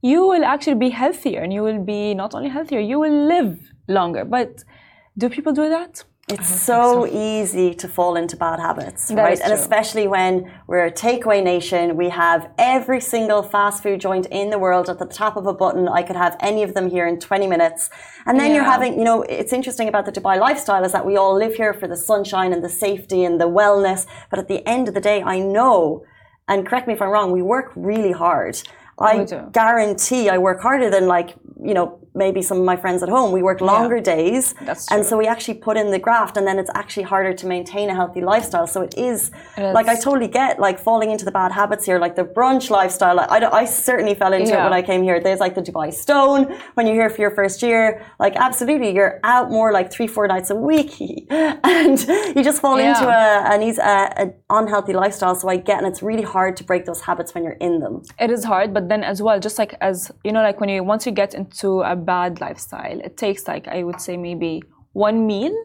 You 0.03 0.27
will 0.27 0.43
actually 0.43 0.75
be 0.75 0.89
healthier 0.89 1.41
and 1.41 1.53
you 1.53 1.61
will 1.63 1.83
be 1.83 2.13
not 2.13 2.33
only 2.33 2.49
healthier, 2.49 2.79
you 2.79 2.99
will 2.99 3.27
live 3.27 3.59
longer. 3.87 4.25
But 4.25 4.63
do 5.17 5.29
people 5.29 5.53
do 5.53 5.69
that? 5.69 6.03
It's 6.33 6.61
so, 6.71 7.05
easy 7.07 7.73
to 7.81 7.87
fall 7.87 8.15
into 8.15 8.35
bad 8.37 8.59
habits, 8.59 9.07
That 9.09 9.23
right? 9.23 9.39
And 9.43 9.53
especially 9.53 10.07
when 10.07 10.51
we're 10.67 10.85
a 10.85 10.91
takeaway 10.91 11.43
nation, 11.43 11.97
we 11.97 12.09
have 12.09 12.49
every 12.57 13.01
single 13.01 13.43
fast 13.43 13.83
food 13.83 13.99
joint 13.99 14.27
in 14.27 14.49
the 14.49 14.57
world 14.57 14.89
at 14.89 14.97
the 14.99 15.05
top 15.05 15.35
of 15.35 15.45
a 15.45 15.53
button. 15.53 15.87
I 15.87 16.03
could 16.03 16.15
have 16.15 16.37
any 16.39 16.63
of 16.63 16.73
them 16.73 16.89
here 16.89 17.05
in 17.07 17.19
20 17.19 17.47
minutes. 17.47 17.89
And 18.25 18.39
then 18.39 18.55
you're 18.55 18.63
having, 18.63 18.97
you 18.97 19.03
know, 19.03 19.23
it's 19.23 19.53
interesting 19.53 19.87
about 19.89 20.05
the 20.05 20.11
Dubai 20.11 20.39
lifestyle 20.39 20.83
is 20.83 20.93
that 20.93 21.05
we 21.05 21.17
all 21.17 21.35
live 21.35 21.55
here 21.55 21.73
for 21.73 21.87
the 21.87 21.97
sunshine 21.97 22.53
and 22.53 22.63
the 22.63 22.69
safety 22.69 23.23
and 23.23 23.39
the 23.39 23.49
wellness. 23.49 24.05
But 24.29 24.39
at 24.39 24.47
the 24.47 24.65
end 24.67 24.87
of 24.87 24.93
the 24.93 25.01
day, 25.01 25.21
I 25.21 25.39
know, 25.39 26.05
and 26.47 26.65
correct 26.65 26.87
me 26.87 26.93
if 26.93 27.01
I'm 27.01 27.09
wrong, 27.09 27.31
we 27.31 27.41
work 27.41 27.71
really 27.75 28.13
hard. 28.13 28.61
I 28.99 29.25
guarantee 29.51 30.29
I 30.29 30.37
work 30.37 30.61
harder 30.61 30.89
than 30.89 31.07
like, 31.07 31.35
you 31.63 31.73
know, 31.73 32.00
maybe 32.13 32.41
some 32.41 32.57
of 32.57 32.65
my 32.65 32.75
friends 32.75 33.01
at 33.03 33.09
home. 33.09 33.31
We 33.31 33.41
work 33.41 33.61
longer 33.61 33.99
days. 33.99 34.53
That's 34.61 34.91
And 34.91 35.05
so 35.05 35.17
we 35.17 35.27
actually 35.27 35.55
put 35.55 35.77
in 35.77 35.91
the 35.91 35.99
graft 35.99 36.35
and 36.37 36.45
then 36.45 36.59
it's 36.59 36.69
actually 36.75 37.03
harder 37.03 37.33
to 37.33 37.47
maintain 37.47 37.89
a 37.89 37.95
healthy 37.95 38.21
lifestyle. 38.21 38.67
So 38.67 38.81
it 38.81 38.95
is, 38.97 39.31
It 39.57 39.73
like, 39.73 39.87
I 39.87 39.95
totally 39.95 40.27
get 40.27 40.59
like 40.59 40.77
falling 40.79 41.11
into 41.11 41.25
the 41.25 41.31
bad 41.31 41.51
habits 41.51 41.85
here, 41.85 41.99
like 41.99 42.15
the 42.15 42.23
brunch 42.23 42.69
lifestyle. 42.69 43.19
I, 43.19 43.25
I, 43.25 43.59
I 43.61 43.65
certainly 43.65 44.15
fell 44.15 44.33
into 44.33 44.53
it 44.53 44.63
when 44.63 44.73
I 44.73 44.81
came 44.81 45.03
here. 45.03 45.19
There's 45.21 45.39
like 45.39 45.55
the 45.55 45.61
Dubai 45.61 45.93
Stone 45.93 46.41
when 46.75 46.85
you're 46.85 46.95
here 46.95 47.09
for 47.09 47.21
your 47.21 47.31
first 47.31 47.61
year. 47.61 48.05
Like, 48.19 48.35
absolutely, 48.35 48.93
you're 48.93 49.19
out 49.23 49.49
more 49.49 49.71
like 49.71 49.91
three, 49.91 50.07
four 50.07 50.27
nights 50.27 50.49
a 50.49 50.55
week 50.55 50.91
and 51.29 51.97
you 52.35 52.43
just 52.43 52.61
fall 52.61 52.77
Yeah. 52.79 52.89
into 52.89 53.07
a, 53.07 53.23
an 53.53 53.61
a, 53.61 54.19
an 54.21 54.33
unhealthy 54.49 54.93
lifestyle. 54.93 55.35
So 55.35 55.47
I 55.47 55.57
get, 55.57 55.77
and 55.79 55.87
it's 55.87 56.03
really 56.03 56.23
hard 56.23 56.57
to 56.57 56.63
break 56.63 56.85
those 56.85 57.01
habits 57.01 57.33
when 57.33 57.43
you're 57.45 57.61
in 57.67 57.79
them. 57.79 58.03
It 58.19 58.31
is 58.31 58.43
hard, 58.43 58.73
but 58.73 58.89
then 58.89 59.03
as 59.03 59.21
well, 59.21 59.39
just 59.39 59.57
like 59.57 59.75
as 59.81 60.11
you 60.25 60.31
know, 60.31 60.41
like 60.41 60.59
when 60.59 60.69
you 60.69 60.83
once 60.83 61.05
you 61.05 61.11
get 61.11 61.33
into 61.33 61.81
a 61.81 61.95
bad 62.05 62.41
lifestyle, 62.41 62.99
it 62.99 63.17
takes 63.17 63.47
like 63.47 63.67
I 63.67 63.83
would 63.83 64.01
say 64.01 64.17
maybe 64.17 64.61
one 64.93 65.25
meal, 65.25 65.55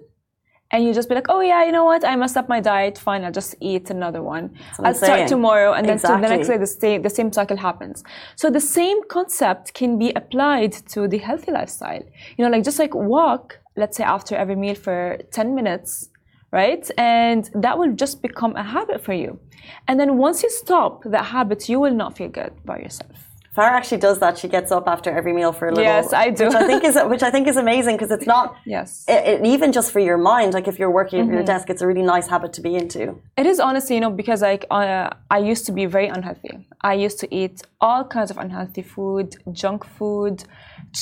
and 0.70 0.84
you 0.84 0.92
just 0.92 1.08
be 1.08 1.14
like, 1.14 1.28
oh 1.28 1.40
yeah, 1.40 1.64
you 1.64 1.72
know 1.72 1.84
what, 1.84 2.04
I 2.04 2.16
messed 2.16 2.36
up 2.36 2.48
my 2.48 2.60
diet. 2.60 2.98
Fine, 2.98 3.24
I'll 3.24 3.32
just 3.32 3.54
eat 3.60 3.90
another 3.90 4.22
one. 4.22 4.56
I'll 4.78 4.94
start 4.94 5.28
tomorrow, 5.28 5.72
and 5.72 5.88
then 5.88 5.98
to 5.98 6.06
the 6.06 6.18
next 6.18 6.48
day, 6.48 6.58
the 6.58 6.66
same 6.66 7.02
the 7.02 7.10
same 7.10 7.32
cycle 7.32 7.56
happens. 7.56 8.04
So 8.36 8.50
the 8.50 8.60
same 8.60 8.98
concept 9.08 9.74
can 9.74 9.98
be 9.98 10.12
applied 10.14 10.72
to 10.92 11.08
the 11.08 11.18
healthy 11.18 11.52
lifestyle. 11.52 12.02
You 12.36 12.44
know, 12.44 12.50
like 12.50 12.64
just 12.64 12.78
like 12.78 12.94
walk, 12.94 13.58
let's 13.76 13.96
say 13.96 14.04
after 14.04 14.36
every 14.36 14.56
meal 14.56 14.74
for 14.74 15.18
ten 15.32 15.54
minutes. 15.54 16.08
Right? 16.52 16.88
And 16.96 17.50
that 17.54 17.76
will 17.76 17.92
just 17.92 18.22
become 18.22 18.54
a 18.56 18.62
habit 18.62 19.04
for 19.04 19.12
you. 19.12 19.40
And 19.88 19.98
then 20.00 20.16
once 20.16 20.42
you 20.42 20.48
stop 20.48 21.02
that 21.04 21.26
habit, 21.26 21.68
you 21.68 21.80
will 21.80 21.92
not 21.92 22.16
feel 22.16 22.28
good 22.28 22.52
about 22.64 22.80
yourself. 22.80 23.25
Farah 23.56 23.76
actually 23.80 24.02
does 24.08 24.18
that. 24.24 24.32
She 24.40 24.48
gets 24.56 24.70
up 24.76 24.86
after 24.94 25.10
every 25.18 25.32
meal 25.38 25.52
for 25.58 25.64
a 25.68 25.70
little. 25.70 25.84
Yes, 25.92 26.12
I 26.12 26.26
do. 26.40 26.44
Which 26.46 26.54
I 26.62 26.66
think 26.70 26.82
is 26.90 26.94
which 27.14 27.22
I 27.28 27.30
think 27.34 27.44
is 27.52 27.56
amazing 27.66 27.94
because 27.96 28.10
it's 28.16 28.26
not. 28.34 28.46
Yes. 28.76 28.88
It, 29.14 29.20
it- 29.30 29.46
even 29.54 29.68
just 29.78 29.88
for 29.94 30.00
your 30.10 30.18
mind, 30.32 30.50
like 30.58 30.66
if 30.72 30.76
you're 30.80 30.94
working 31.00 31.18
Mm-hmm. 31.20 31.30
at 31.30 31.34
your 31.38 31.46
desk, 31.52 31.64
it's 31.72 31.82
a 31.86 31.88
really 31.90 32.06
nice 32.14 32.26
habit 32.34 32.50
to 32.56 32.60
be 32.68 32.72
into. 32.82 33.02
It 33.40 33.46
is 33.52 33.58
honestly, 33.68 33.94
you 33.96 34.02
know, 34.04 34.14
because 34.22 34.40
like 34.52 34.64
uh, 34.70 35.08
I 35.36 35.38
used 35.52 35.64
to 35.68 35.72
be 35.80 35.84
very 35.96 36.08
unhealthy. 36.16 36.52
I 36.92 36.94
used 37.06 37.18
to 37.22 37.26
eat 37.40 37.56
all 37.86 38.02
kinds 38.16 38.30
of 38.32 38.36
unhealthy 38.44 38.82
food, 38.94 39.26
junk 39.62 39.80
food, 39.96 40.36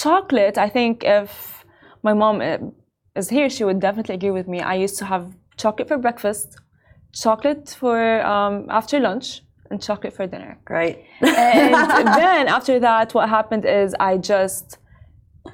chocolate. 0.02 0.56
I 0.66 0.68
think 0.76 1.02
if 1.04 1.64
my 2.02 2.12
mom 2.22 2.40
uh, 2.40 2.58
is 3.20 3.28
here, 3.36 3.48
she 3.50 3.64
would 3.64 3.80
definitely 3.80 4.14
agree 4.14 4.30
with 4.40 4.48
me. 4.48 4.58
I 4.60 4.74
used 4.86 4.96
to 5.00 5.04
have 5.12 5.24
chocolate 5.62 5.88
for 5.88 5.98
breakfast, 5.98 6.48
chocolate 7.12 7.68
for 7.80 7.98
um, 8.34 8.66
after 8.70 9.00
lunch, 9.00 9.42
and 9.70 9.82
chocolate 9.82 10.14
for 10.14 10.26
dinner. 10.26 10.58
Great. 10.64 11.04
And 11.20 12.06
then 12.22 12.48
after 12.48 12.78
that, 12.80 13.14
what 13.14 13.28
happened 13.28 13.64
is 13.64 13.94
I 13.98 14.18
just, 14.18 14.78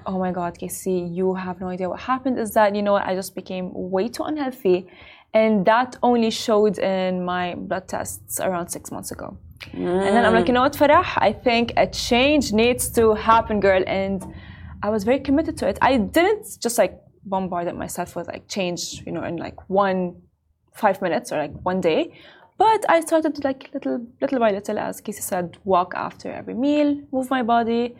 oh 0.06 0.18
my 0.18 0.32
God, 0.32 0.58
Casey, 0.58 1.00
you 1.18 1.34
have 1.34 1.60
no 1.60 1.68
idea. 1.68 1.88
What 1.88 2.00
happened 2.00 2.38
is 2.38 2.52
that, 2.54 2.74
you 2.74 2.82
know 2.82 2.96
I 2.96 3.14
just 3.14 3.34
became 3.34 3.70
way 3.72 4.08
too 4.08 4.24
unhealthy. 4.24 4.88
And 5.32 5.64
that 5.66 5.96
only 6.02 6.30
showed 6.30 6.78
in 6.78 7.24
my 7.24 7.54
blood 7.54 7.86
tests 7.86 8.40
around 8.40 8.68
six 8.68 8.90
months 8.90 9.12
ago. 9.12 9.38
And 9.72 10.16
then 10.16 10.24
I'm 10.24 10.34
like, 10.34 10.48
you 10.48 10.54
know 10.54 10.62
what, 10.62 10.72
Farah, 10.72 11.06
I 11.16 11.32
think 11.32 11.72
a 11.76 11.86
change 11.86 12.52
needs 12.52 12.90
to 12.92 13.14
happen, 13.14 13.60
girl. 13.60 13.82
And 13.86 14.24
I 14.82 14.88
was 14.88 15.04
very 15.04 15.20
committed 15.20 15.56
to 15.58 15.68
it. 15.68 15.78
I 15.82 15.98
didn't 15.98 16.58
just 16.60 16.78
like 16.78 16.98
bombard 17.24 17.72
myself 17.76 18.16
with 18.16 18.26
like 18.26 18.48
change, 18.48 19.02
you 19.06 19.12
know, 19.12 19.22
in 19.22 19.36
like 19.36 19.68
one, 19.68 20.22
five 20.74 21.00
minutes 21.02 21.30
or 21.30 21.38
like 21.38 21.52
one 21.62 21.80
day. 21.80 22.18
But 22.60 22.84
I 22.90 23.00
started 23.00 23.34
to 23.36 23.40
like 23.42 23.70
little, 23.72 24.06
little 24.20 24.38
by 24.38 24.50
little, 24.50 24.78
as 24.78 25.00
Casey 25.00 25.22
said, 25.22 25.56
walk 25.64 25.94
after 25.96 26.30
every 26.30 26.52
meal, 26.52 26.90
move 27.10 27.30
my 27.30 27.42
body, 27.42 27.96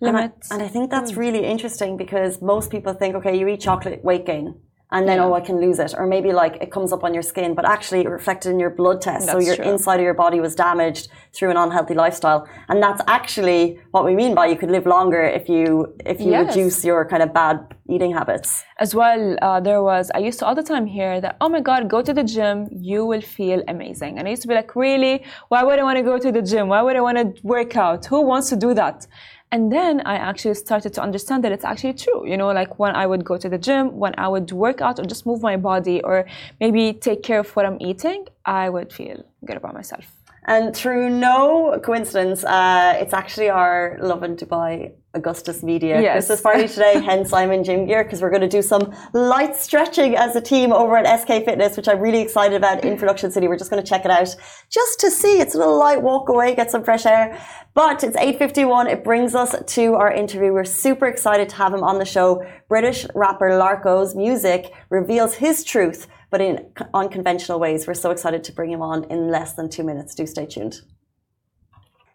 And 0.00 0.16
I, 0.16 0.32
and 0.50 0.62
I 0.62 0.68
think 0.68 0.90
that's 0.90 1.12
mm. 1.12 1.18
really 1.24 1.44
interesting 1.44 1.98
because 1.98 2.40
most 2.40 2.70
people 2.70 2.94
think, 2.94 3.14
okay, 3.16 3.36
you 3.38 3.46
eat 3.48 3.60
chocolate, 3.60 4.02
weight 4.02 4.24
gain. 4.24 4.46
And 4.92 5.08
then 5.08 5.18
oh 5.20 5.32
I 5.34 5.40
can 5.40 5.60
lose 5.60 5.78
it 5.78 5.92
or 5.98 6.06
maybe 6.06 6.32
like 6.32 6.54
it 6.64 6.70
comes 6.70 6.92
up 6.92 7.02
on 7.04 7.12
your 7.14 7.22
skin 7.22 7.54
but 7.54 7.64
actually 7.64 8.00
it 8.06 8.08
reflected 8.08 8.50
in 8.50 8.58
your 8.64 8.70
blood 8.70 9.00
test 9.00 9.26
so 9.26 9.38
your 9.38 9.56
true. 9.56 9.64
inside 9.70 9.98
of 10.00 10.04
your 10.10 10.14
body 10.24 10.40
was 10.40 10.54
damaged 10.54 11.08
through 11.34 11.50
an 11.50 11.56
unhealthy 11.56 11.94
lifestyle 11.94 12.40
and 12.68 12.82
that's 12.82 13.02
actually 13.06 13.78
what 13.92 14.04
we 14.04 14.14
mean 14.14 14.34
by 14.34 14.46
you 14.46 14.56
could 14.56 14.70
live 14.70 14.86
longer 14.86 15.22
if 15.22 15.48
you 15.48 15.94
if 16.06 16.20
you 16.20 16.30
Yes. 16.30 16.54
reduce 16.56 16.84
your 16.84 17.00
kind 17.12 17.22
of 17.22 17.30
bad 17.32 17.56
eating 17.94 18.12
habits 18.20 18.50
As 18.84 18.94
well, 18.94 19.22
uh, 19.42 19.60
there 19.68 19.82
was, 19.82 20.04
I 20.14 20.20
used 20.28 20.38
to 20.40 20.46
all 20.46 20.54
the 20.54 20.62
time 20.72 20.86
hear 20.86 21.20
that, 21.24 21.36
oh 21.42 21.48
my 21.56 21.60
God, 21.68 21.80
go 21.94 22.00
to 22.08 22.12
the 22.18 22.24
gym, 22.34 22.56
you 22.90 23.00
will 23.10 23.20
feel 23.38 23.60
amazing. 23.74 24.12
And 24.16 24.22
I 24.26 24.30
used 24.34 24.42
to 24.46 24.48
be 24.52 24.54
like, 24.60 24.70
really? 24.86 25.14
Why 25.52 25.60
would 25.66 25.78
I 25.82 25.84
want 25.88 25.98
to 26.02 26.06
go 26.12 26.16
to 26.26 26.30
the 26.36 26.44
gym? 26.50 26.64
Why 26.72 26.80
would 26.86 26.96
I 27.00 27.02
want 27.08 27.18
to 27.20 27.26
work 27.54 27.72
out? 27.86 28.00
Who 28.12 28.18
wants 28.32 28.48
to 28.52 28.56
do 28.66 28.70
that? 28.82 29.06
And 29.52 29.72
then 29.72 30.00
I 30.02 30.14
actually 30.14 30.54
started 30.54 30.94
to 30.94 31.02
understand 31.02 31.42
that 31.44 31.50
it's 31.50 31.64
actually 31.64 31.94
true. 31.94 32.24
You 32.26 32.36
know, 32.36 32.48
like 32.52 32.78
when 32.78 32.94
I 32.94 33.04
would 33.06 33.24
go 33.24 33.36
to 33.36 33.48
the 33.48 33.58
gym, 33.58 33.98
when 33.98 34.14
I 34.16 34.28
would 34.28 34.52
work 34.52 34.80
out 34.80 35.00
or 35.00 35.04
just 35.04 35.26
move 35.26 35.42
my 35.42 35.56
body 35.56 36.00
or 36.02 36.26
maybe 36.60 36.92
take 36.92 37.24
care 37.24 37.40
of 37.40 37.50
what 37.56 37.66
I'm 37.66 37.78
eating, 37.80 38.26
I 38.44 38.68
would 38.70 38.92
feel 38.92 39.24
good 39.44 39.56
about 39.56 39.74
myself. 39.74 40.04
And 40.46 40.74
through 40.74 41.10
no 41.10 41.78
coincidence, 41.82 42.44
uh, 42.44 42.94
it's 42.96 43.12
actually 43.12 43.50
our 43.50 43.98
Lovin 44.00 44.36
Dubai 44.36 44.92
Augustus 45.14 45.62
Media 45.62 46.00
Yes. 46.00 46.12
Christmas 46.26 46.40
party 46.40 46.68
today. 46.68 47.00
hence, 47.04 47.32
I'm 47.32 47.50
in 47.50 47.64
gym 47.64 47.86
gear 47.86 48.04
because 48.04 48.22
we're 48.22 48.30
going 48.30 48.42
to 48.42 48.48
do 48.48 48.62
some 48.62 48.94
light 49.12 49.56
stretching 49.56 50.14
as 50.16 50.36
a 50.36 50.40
team 50.40 50.72
over 50.72 50.96
at 50.96 51.20
SK 51.20 51.44
Fitness, 51.44 51.76
which 51.76 51.88
I'm 51.88 51.98
really 52.00 52.20
excited 52.20 52.56
about 52.56 52.84
in 52.84 52.96
Production 52.96 53.30
City. 53.30 53.48
We're 53.48 53.58
just 53.58 53.70
going 53.70 53.82
to 53.82 53.88
check 53.88 54.04
it 54.04 54.10
out 54.10 54.34
just 54.68 55.00
to 55.00 55.10
see. 55.10 55.40
It's 55.40 55.54
a 55.54 55.58
little 55.58 55.78
light 55.78 56.00
walk 56.00 56.28
away, 56.28 56.54
get 56.54 56.70
some 56.70 56.84
fresh 56.84 57.06
air. 57.06 57.40
But 57.74 58.04
it's 58.04 58.16
8:51. 58.16 58.86
It 58.88 59.02
brings 59.04 59.34
us 59.34 59.54
to 59.74 59.94
our 59.94 60.12
interview. 60.12 60.52
We're 60.52 60.64
super 60.64 61.06
excited 61.06 61.48
to 61.50 61.56
have 61.56 61.72
him 61.74 61.82
on 61.82 61.98
the 61.98 62.04
show. 62.04 62.44
British 62.68 63.06
rapper 63.14 63.56
Larko's 63.58 64.14
music 64.14 64.72
reveals 64.90 65.34
his 65.34 65.64
truth, 65.64 66.06
but 66.30 66.40
in 66.40 66.66
unconventional 66.94 67.58
ways. 67.58 67.86
We're 67.86 67.94
so 67.94 68.10
excited 68.10 68.44
to 68.44 68.52
bring 68.52 68.70
him 68.70 68.82
on 68.82 69.04
in 69.04 69.30
less 69.30 69.54
than 69.54 69.68
two 69.68 69.82
minutes. 69.84 70.14
Do 70.14 70.26
stay 70.26 70.46
tuned. 70.46 70.80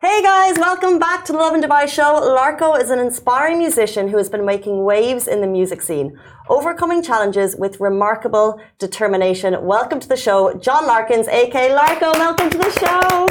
Hey 0.07 0.21
guys, 0.21 0.55
welcome 0.59 0.99
back 0.99 1.25
to 1.25 1.31
the 1.31 1.39
Lovin 1.39 1.61
Dubai 1.63 1.87
show. 1.87 2.09
Larko 2.37 2.79
is 2.79 2.91
an 2.91 2.99
inspiring 2.99 3.57
musician 3.57 4.07
who 4.07 4.17
has 4.17 4.29
been 4.29 4.45
making 4.45 4.83
waves 4.83 5.27
in 5.27 5.41
the 5.41 5.47
music 5.47 5.81
scene, 5.81 6.15
overcoming 6.47 7.01
challenges 7.01 7.55
with 7.55 7.79
remarkable 7.79 8.61
determination. 8.77 9.57
Welcome 9.65 9.99
to 9.99 10.07
the 10.07 10.15
show, 10.15 10.53
John 10.65 10.85
Larkins, 10.85 11.27
aka 11.27 11.71
Larko. 11.71 12.13
Welcome 12.25 12.51
to 12.51 12.57
the 12.59 12.71
show. 12.81 13.25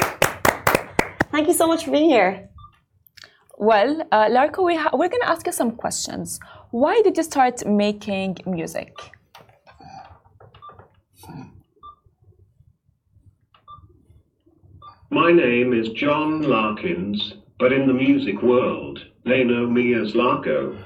Thank 1.31 1.47
you 1.47 1.55
so 1.55 1.69
much 1.69 1.85
for 1.85 1.93
being 1.93 2.11
here. 2.11 2.49
Well, 3.57 4.03
uh, 4.11 4.27
Larko, 4.37 4.65
we 4.67 4.75
we're 4.99 5.13
going 5.15 5.27
to 5.27 5.29
ask 5.29 5.47
you 5.47 5.53
some 5.53 5.77
questions. 5.77 6.41
Why 6.73 7.01
did 7.03 7.17
you 7.17 7.23
start 7.23 7.65
making 7.65 8.39
music? 8.47 9.14
My 15.15 15.31
name 15.31 15.73
is 15.73 15.91
John 15.91 16.43
Larkins, 16.43 17.35
but 17.61 17.73
in 17.73 17.87
the 17.87 17.95
music 17.95 18.43
world, 18.43 18.99
they 19.25 19.45
know 19.45 19.71
me 19.71 19.95
as 19.95 20.15
Larko. 20.15 20.77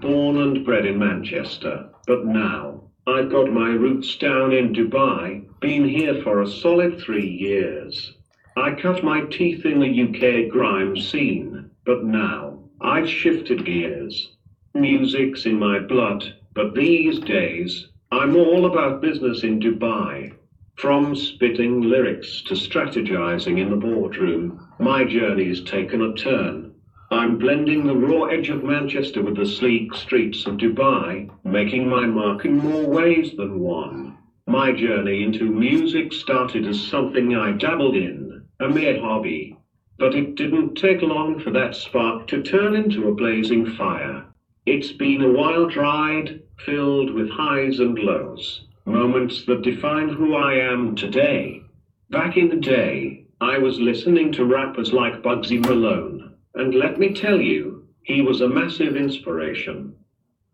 Born 0.00 0.38
and 0.38 0.64
bred 0.64 0.86
in 0.86 0.98
Manchester, 0.98 1.90
but 2.06 2.24
now, 2.24 2.84
I've 3.06 3.28
got 3.28 3.52
my 3.52 3.68
roots 3.68 4.16
down 4.16 4.54
in 4.54 4.72
Dubai, 4.72 5.44
been 5.60 5.86
here 5.86 6.22
for 6.22 6.40
a 6.40 6.46
solid 6.46 6.98
three 6.98 7.28
years. 7.28 8.14
I 8.56 8.70
cut 8.70 9.04
my 9.04 9.20
teeth 9.26 9.66
in 9.66 9.80
the 9.80 10.02
UK 10.04 10.50
grime 10.50 10.96
scene, 10.96 11.68
but 11.84 12.04
now, 12.04 12.60
I've 12.80 13.06
shifted 13.06 13.66
gears. 13.66 14.34
Music's 14.72 15.44
in 15.44 15.58
my 15.58 15.78
blood, 15.78 16.24
but 16.54 16.74
these 16.74 17.18
days, 17.18 17.88
I'm 18.10 18.34
all 18.34 18.64
about 18.64 19.02
business 19.02 19.42
in 19.42 19.60
Dubai. 19.60 20.32
From 20.76 21.14
spitting 21.14 21.82
lyrics 21.82 22.42
to 22.42 22.54
strategizing 22.54 23.60
in 23.60 23.70
the 23.70 23.76
boardroom, 23.76 24.60
my 24.80 25.04
journey's 25.04 25.62
taken 25.62 26.02
a 26.02 26.14
turn. 26.14 26.72
I'm 27.12 27.38
blending 27.38 27.86
the 27.86 27.94
raw 27.94 28.24
edge 28.24 28.50
of 28.50 28.64
Manchester 28.64 29.22
with 29.22 29.36
the 29.36 29.46
sleek 29.46 29.94
streets 29.94 30.46
of 30.46 30.56
Dubai, 30.56 31.30
making 31.44 31.88
my 31.88 32.06
mark 32.06 32.44
in 32.44 32.58
more 32.58 32.86
ways 32.86 33.36
than 33.36 33.60
one. 33.60 34.18
My 34.48 34.72
journey 34.72 35.22
into 35.22 35.44
music 35.44 36.12
started 36.12 36.66
as 36.66 36.80
something 36.80 37.36
I 37.36 37.52
dabbled 37.52 37.94
in, 37.94 38.42
a 38.58 38.68
mere 38.68 39.00
hobby. 39.00 39.56
But 39.96 40.16
it 40.16 40.34
didn't 40.34 40.74
take 40.74 41.02
long 41.02 41.38
for 41.38 41.52
that 41.52 41.76
spark 41.76 42.26
to 42.28 42.42
turn 42.42 42.74
into 42.74 43.08
a 43.08 43.14
blazing 43.14 43.64
fire. 43.64 44.24
It's 44.66 44.90
been 44.90 45.22
a 45.22 45.32
wild 45.32 45.76
ride, 45.76 46.42
filled 46.58 47.10
with 47.14 47.30
highs 47.30 47.78
and 47.78 47.96
lows, 47.96 48.64
moments 48.86 49.44
that 49.46 49.62
define 49.62 50.08
who 50.08 50.34
I 50.34 50.54
am 50.54 50.94
today. 50.94 51.62
Back 52.10 52.36
in 52.36 52.48
the 52.48 52.56
day, 52.56 53.26
I 53.40 53.58
was 53.58 53.80
listening 53.80 54.30
to 54.32 54.44
rappers 54.44 54.92
like 54.92 55.22
Bugsy 55.22 55.58
Malone, 55.58 56.34
and 56.54 56.74
let 56.74 56.98
me 56.98 57.14
tell 57.14 57.40
you, 57.40 57.86
he 58.02 58.20
was 58.20 58.40
a 58.40 58.48
massive 58.48 58.96
inspiration. 58.96 59.94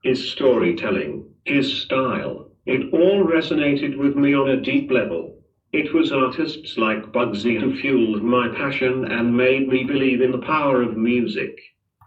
His 0.05 0.31
storytelling, 0.31 1.27
his 1.45 1.83
style, 1.83 2.51
it 2.67 2.93
all 2.93 3.25
resonated 3.25 3.99
with 3.99 4.15
me 4.17 4.35
on 4.35 4.51
a 4.51 4.61
deep 4.61 4.91
level. 4.91 5.43
It 5.73 5.93
was 5.93 6.13
artists 6.13 6.79
like 6.79 7.13
Bugsy 7.13 7.59
who 7.61 7.77
fueled 7.77 8.23
my 8.23 8.49
passion 8.49 9.05
and 9.07 9.37
made 9.37 9.69
me 9.69 9.85
believe 9.85 10.21
in 10.21 10.31
the 10.31 10.39
power 10.39 10.83
of 10.83 10.97
music. 10.97 11.59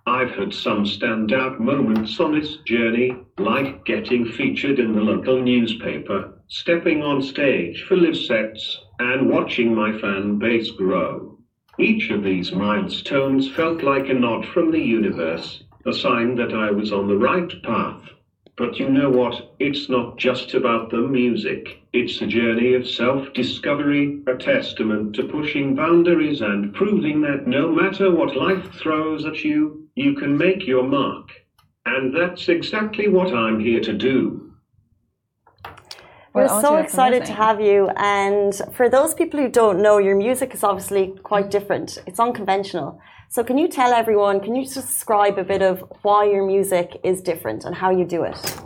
I've 0.05 0.31
had 0.31 0.53
some 0.53 0.83
standout 0.83 1.59
moments 1.59 2.19
on 2.19 2.37
this 2.37 2.57
journey, 2.65 3.15
like 3.37 3.85
getting 3.85 4.25
featured 4.25 4.77
in 4.77 4.93
the 4.93 5.01
local 5.01 5.41
newspaper, 5.41 6.41
stepping 6.49 7.01
on 7.01 7.21
stage 7.21 7.83
for 7.83 7.95
live 7.95 8.17
sets, 8.17 8.79
and 8.99 9.29
watching 9.29 9.73
my 9.73 9.97
fan 9.97 10.37
base 10.39 10.71
grow. 10.71 11.39
Each 11.79 12.09
of 12.09 12.21
these 12.21 12.51
milestones 12.51 13.49
felt 13.49 13.81
like 13.81 14.09
a 14.09 14.13
nod 14.13 14.45
from 14.45 14.71
the 14.71 14.81
universe, 14.81 15.63
a 15.85 15.93
sign 15.93 16.35
that 16.35 16.53
I 16.53 16.69
was 16.69 16.91
on 16.91 17.07
the 17.07 17.17
right 17.17 17.51
path. 17.63 18.01
But 18.57 18.79
you 18.79 18.89
know 18.89 19.09
what? 19.09 19.55
It's 19.59 19.89
not 19.89 20.17
just 20.17 20.53
about 20.53 20.89
the 20.91 21.01
music. 21.01 21.79
It's 21.93 22.21
a 22.21 22.27
journey 22.27 22.73
of 22.73 22.89
self 22.89 23.31
discovery, 23.33 24.21
a 24.27 24.35
testament 24.35 25.15
to 25.15 25.23
pushing 25.23 25.75
boundaries 25.75 26.41
and 26.41 26.73
proving 26.73 27.21
that 27.21 27.47
no 27.47 27.71
matter 27.71 28.13
what 28.13 28.35
life 28.35 28.69
throws 28.73 29.25
at 29.25 29.43
you, 29.45 29.82
you 29.95 30.15
can 30.15 30.37
make 30.37 30.65
your 30.65 30.83
mark. 30.83 31.29
And 31.85 32.15
that's 32.15 32.47
exactly 32.49 33.07
what 33.07 33.33
I'm 33.33 33.59
here 33.59 33.81
to 33.81 33.93
do. 33.93 34.53
We're 36.33 36.45
Well, 36.45 36.61
so 36.61 36.67
Auntie, 36.69 36.81
that's 36.81 36.93
excited 36.93 37.25
to 37.25 37.33
have 37.33 37.61
you. 37.61 37.89
And 37.97 38.59
for 38.73 38.89
those 38.89 39.13
people 39.13 39.39
who 39.39 39.49
don't 39.49 39.81
know, 39.81 39.97
your 39.99 40.15
music 40.15 40.53
is 40.53 40.63
obviously 40.63 41.13
quite 41.23 41.51
different. 41.51 41.99
It's 42.07 42.19
unconventional. 42.19 42.99
So 43.29 43.43
can 43.43 43.57
you 43.57 43.67
tell 43.67 43.93
everyone, 43.93 44.39
can 44.39 44.55
you 44.55 44.63
just 44.63 44.87
describe 44.87 45.37
a 45.37 45.43
bit 45.43 45.61
of 45.61 45.83
why 46.01 46.25
your 46.25 46.45
music 46.45 46.99
is 47.03 47.21
different 47.21 47.65
and 47.65 47.75
how 47.75 47.91
you 47.91 48.05
do 48.05 48.23
it? 48.23 48.57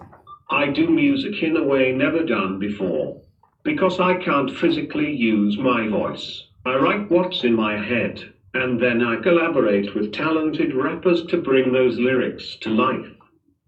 I 0.49 0.67
do 0.67 0.87
music 0.87 1.43
in 1.43 1.57
a 1.57 1.63
way 1.63 1.91
never 1.91 2.23
done 2.23 2.59
before. 2.59 3.21
Because 3.63 3.99
I 3.99 4.13
can't 4.23 4.55
physically 4.55 5.13
use 5.13 5.57
my 5.57 5.89
voice. 5.89 6.43
I 6.65 6.75
write 6.75 7.11
what's 7.11 7.43
in 7.43 7.53
my 7.53 7.77
head, 7.77 8.33
and 8.59 8.79
then 8.79 9.03
I 9.03 9.21
collaborate 9.21 9.93
with 9.93 10.11
talented 10.11 10.73
rappers 10.73 11.23
to 11.27 11.37
bring 11.37 11.71
those 11.71 11.99
lyrics 11.99 12.57
to 12.61 12.71
life. 12.71 13.07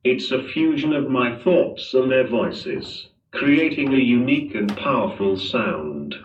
It's 0.03 0.31
a 0.31 0.41
fusion 0.41 0.93
of 0.93 1.07
my 1.07 1.35
thoughts 1.43 1.93
and 1.93 2.09
their 2.09 2.27
voices, 2.27 3.07
creating 3.31 3.93
a 3.93 3.97
unique 3.97 4.55
and 4.55 4.75
powerful 4.75 5.37
sound. 5.37 6.15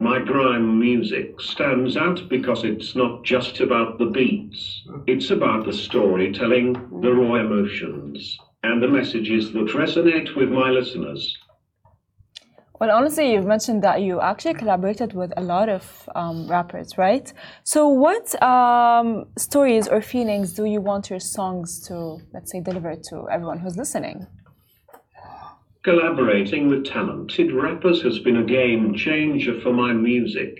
My 0.00 0.18
grime 0.18 0.78
music 0.78 1.40
stands 1.40 1.96
out 1.96 2.28
because 2.28 2.62
it's 2.62 2.94
not 2.94 3.24
just 3.24 3.58
about 3.60 3.98
the 3.98 4.06
beats, 4.06 4.82
it's 5.06 5.30
about 5.30 5.64
the 5.64 5.72
storytelling, 5.72 6.74
the 7.00 7.12
raw 7.12 7.36
emotions, 7.36 8.36
and 8.62 8.82
the 8.82 8.88
messages 8.88 9.50
that 9.52 9.68
resonate 9.68 10.36
with 10.36 10.50
my 10.50 10.68
listeners. 10.68 11.38
Well, 12.80 12.90
honestly, 12.92 13.34
you've 13.34 13.44
mentioned 13.44 13.84
that 13.84 14.00
you 14.00 14.22
actually 14.22 14.54
collaborated 14.54 15.12
with 15.12 15.34
a 15.36 15.42
lot 15.42 15.68
of 15.68 16.08
um, 16.14 16.48
rappers, 16.48 16.96
right? 16.96 17.30
So, 17.62 17.86
what 17.86 18.42
um, 18.42 19.26
stories 19.36 19.86
or 19.86 20.00
feelings 20.00 20.54
do 20.54 20.64
you 20.64 20.80
want 20.80 21.10
your 21.10 21.20
songs 21.20 21.86
to, 21.88 22.16
let's 22.32 22.50
say, 22.50 22.60
deliver 22.62 22.96
to 23.10 23.28
everyone 23.30 23.58
who's 23.58 23.76
listening? 23.76 24.26
Collaborating 25.82 26.68
with 26.68 26.86
talented 26.86 27.52
rappers 27.52 28.00
has 28.00 28.18
been 28.18 28.38
a 28.38 28.44
game 28.44 28.94
changer 28.94 29.60
for 29.60 29.74
my 29.74 29.92
music. 29.92 30.58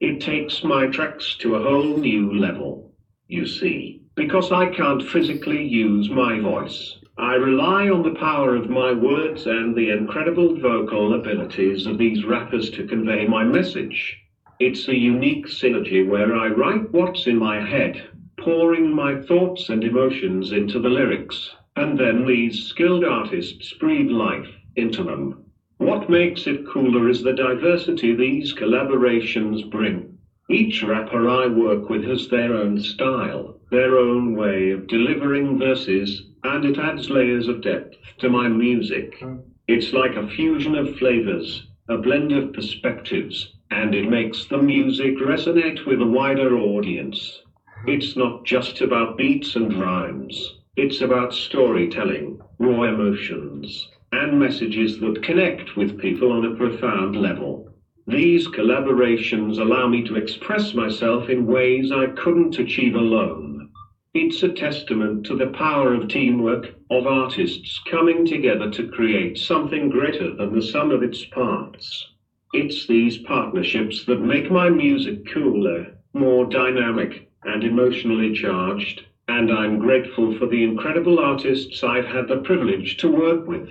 It 0.00 0.20
takes 0.20 0.64
my 0.64 0.88
tracks 0.88 1.34
to 1.36 1.54
a 1.54 1.62
whole 1.62 1.96
new 1.96 2.38
level, 2.38 2.92
you 3.26 3.46
see, 3.46 3.93
because 4.16 4.52
I 4.52 4.66
can't 4.66 5.02
physically 5.02 5.64
use 5.64 6.08
my 6.08 6.38
voice. 6.38 6.98
I 7.18 7.34
rely 7.34 7.88
on 7.88 8.02
the 8.02 8.18
power 8.18 8.54
of 8.54 8.70
my 8.70 8.92
words 8.92 9.46
and 9.46 9.74
the 9.74 9.90
incredible 9.90 10.56
vocal 10.58 11.14
abilities 11.14 11.86
of 11.86 11.98
these 11.98 12.24
rappers 12.24 12.70
to 12.70 12.86
convey 12.86 13.26
my 13.26 13.44
message. 13.44 14.16
It's 14.60 14.86
a 14.88 14.96
unique 14.96 15.46
synergy 15.46 16.06
where 16.06 16.36
I 16.36 16.48
write 16.48 16.92
what's 16.92 17.26
in 17.26 17.38
my 17.38 17.60
head, 17.60 18.02
pouring 18.38 18.94
my 18.94 19.20
thoughts 19.22 19.68
and 19.68 19.82
emotions 19.82 20.52
into 20.52 20.78
the 20.78 20.88
lyrics, 20.88 21.50
and 21.76 21.98
then 21.98 22.24
these 22.24 22.66
skilled 22.66 23.04
artists 23.04 23.72
breathe 23.74 24.10
life 24.10 24.48
into 24.76 25.02
them. 25.02 25.44
What 25.78 26.08
makes 26.08 26.46
it 26.46 26.66
cooler 26.68 27.08
is 27.08 27.22
the 27.22 27.32
diversity 27.32 28.14
these 28.14 28.54
collaborations 28.54 29.68
bring. 29.70 30.13
Each 30.50 30.82
rapper 30.82 31.26
I 31.26 31.46
work 31.46 31.88
with 31.88 32.04
has 32.04 32.28
their 32.28 32.54
own 32.54 32.78
style, 32.78 33.56
their 33.70 33.96
own 33.96 34.36
way 34.36 34.72
of 34.72 34.86
delivering 34.86 35.56
verses, 35.56 36.22
and 36.42 36.66
it 36.66 36.78
adds 36.78 37.08
layers 37.08 37.48
of 37.48 37.62
depth 37.62 37.96
to 38.18 38.28
my 38.28 38.48
music. 38.48 39.24
It's 39.66 39.94
like 39.94 40.16
a 40.16 40.28
fusion 40.28 40.74
of 40.74 40.98
flavors, 40.98 41.62
a 41.88 41.96
blend 41.96 42.32
of 42.32 42.52
perspectives, 42.52 43.48
and 43.70 43.94
it 43.94 44.06
makes 44.06 44.44
the 44.44 44.58
music 44.58 45.16
resonate 45.16 45.86
with 45.86 46.02
a 46.02 46.06
wider 46.06 46.58
audience. 46.58 47.40
It's 47.86 48.14
not 48.14 48.44
just 48.44 48.82
about 48.82 49.16
beats 49.16 49.56
and 49.56 49.72
rhymes. 49.72 50.52
It's 50.76 51.00
about 51.00 51.32
storytelling, 51.32 52.38
raw 52.58 52.82
emotions, 52.82 53.88
and 54.12 54.38
messages 54.38 54.98
that 54.98 55.22
connect 55.22 55.74
with 55.74 55.96
people 55.96 56.30
on 56.30 56.44
a 56.44 56.50
profound 56.50 57.16
level. 57.16 57.73
These 58.06 58.48
collaborations 58.48 59.58
allow 59.58 59.88
me 59.88 60.02
to 60.04 60.16
express 60.16 60.74
myself 60.74 61.30
in 61.30 61.46
ways 61.46 61.90
I 61.90 62.08
couldn't 62.08 62.58
achieve 62.58 62.94
alone. 62.94 63.70
It's 64.12 64.42
a 64.42 64.48
testament 64.48 65.24
to 65.26 65.34
the 65.34 65.46
power 65.46 65.94
of 65.94 66.08
teamwork, 66.08 66.74
of 66.90 67.06
artists 67.06 67.80
coming 67.90 68.26
together 68.26 68.70
to 68.72 68.88
create 68.88 69.38
something 69.38 69.88
greater 69.88 70.34
than 70.34 70.54
the 70.54 70.60
sum 70.60 70.90
of 70.90 71.02
its 71.02 71.24
parts. 71.24 72.12
It's 72.52 72.86
these 72.86 73.16
partnerships 73.16 74.04
that 74.04 74.20
make 74.20 74.50
my 74.50 74.68
music 74.68 75.26
cooler, 75.32 75.96
more 76.12 76.44
dynamic, 76.44 77.30
and 77.44 77.64
emotionally 77.64 78.34
charged, 78.34 79.02
and 79.28 79.50
I'm 79.50 79.78
grateful 79.78 80.36
for 80.36 80.46
the 80.46 80.62
incredible 80.62 81.18
artists 81.18 81.82
I've 81.82 82.04
had 82.04 82.28
the 82.28 82.42
privilege 82.42 82.98
to 82.98 83.08
work 83.08 83.48
with. 83.48 83.70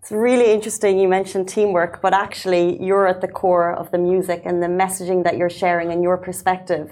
It's 0.00 0.10
really 0.10 0.50
interesting 0.50 0.98
you 0.98 1.08
mentioned 1.08 1.46
teamwork, 1.46 2.00
but 2.00 2.14
actually, 2.14 2.82
you're 2.82 3.06
at 3.06 3.20
the 3.20 3.28
core 3.28 3.70
of 3.74 3.90
the 3.90 3.98
music 3.98 4.42
and 4.46 4.62
the 4.62 4.66
messaging 4.66 5.24
that 5.24 5.36
you're 5.36 5.50
sharing 5.50 5.92
and 5.92 6.02
your 6.02 6.16
perspective. 6.16 6.90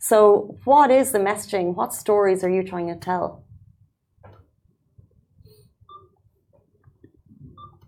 So, 0.00 0.56
what 0.64 0.90
is 0.90 1.12
the 1.12 1.20
messaging? 1.20 1.76
What 1.76 1.94
stories 1.94 2.42
are 2.42 2.50
you 2.50 2.64
trying 2.64 2.88
to 2.88 2.96
tell? 2.96 3.44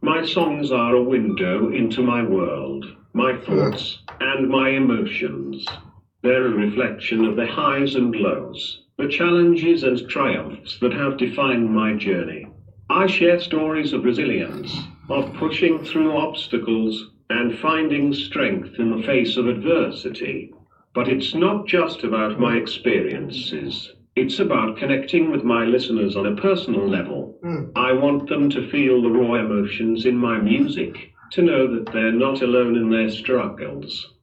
My 0.00 0.24
songs 0.24 0.70
are 0.70 0.94
a 0.94 1.02
window 1.02 1.72
into 1.72 2.02
my 2.02 2.22
world, 2.22 2.84
my 3.12 3.38
thoughts, 3.40 3.98
and 4.20 4.48
my 4.48 4.70
emotions. 4.70 5.66
They're 6.22 6.46
a 6.46 6.50
reflection 6.50 7.24
of 7.24 7.34
the 7.34 7.46
highs 7.46 7.96
and 7.96 8.14
lows, 8.14 8.84
the 8.98 9.08
challenges 9.08 9.82
and 9.82 10.08
triumphs 10.08 10.78
that 10.80 10.92
have 10.92 11.18
defined 11.18 11.74
my 11.74 11.94
journey. 11.94 12.49
I 12.90 13.06
share 13.06 13.38
stories 13.38 13.92
of 13.92 14.04
resilience, 14.04 14.76
of 15.08 15.32
pushing 15.34 15.84
through 15.84 16.16
obstacles 16.16 17.12
and 17.30 17.56
finding 17.56 18.12
strength 18.12 18.80
in 18.80 18.90
the 18.90 19.04
face 19.04 19.36
of 19.36 19.46
adversity. 19.46 20.52
But 20.92 21.06
it's 21.06 21.32
not 21.32 21.68
just 21.68 22.02
about 22.02 22.40
my 22.40 22.56
experiences. 22.56 23.92
It's 24.16 24.40
about 24.40 24.76
connecting 24.76 25.30
with 25.30 25.44
my 25.44 25.64
listeners 25.64 26.16
on 26.16 26.26
a 26.26 26.34
personal 26.34 26.84
level. 26.84 27.38
Mm. 27.44 27.70
I 27.76 27.92
want 27.92 28.28
them 28.28 28.50
to 28.50 28.68
feel 28.70 29.00
the 29.00 29.08
raw 29.08 29.34
emotions 29.34 30.04
in 30.04 30.16
my 30.16 30.40
music, 30.40 31.12
to 31.30 31.42
know 31.42 31.72
that 31.72 31.92
they're 31.92 32.10
not 32.10 32.42
alone 32.42 32.74
in 32.74 32.90
their 32.90 33.08
struggles. 33.08 34.14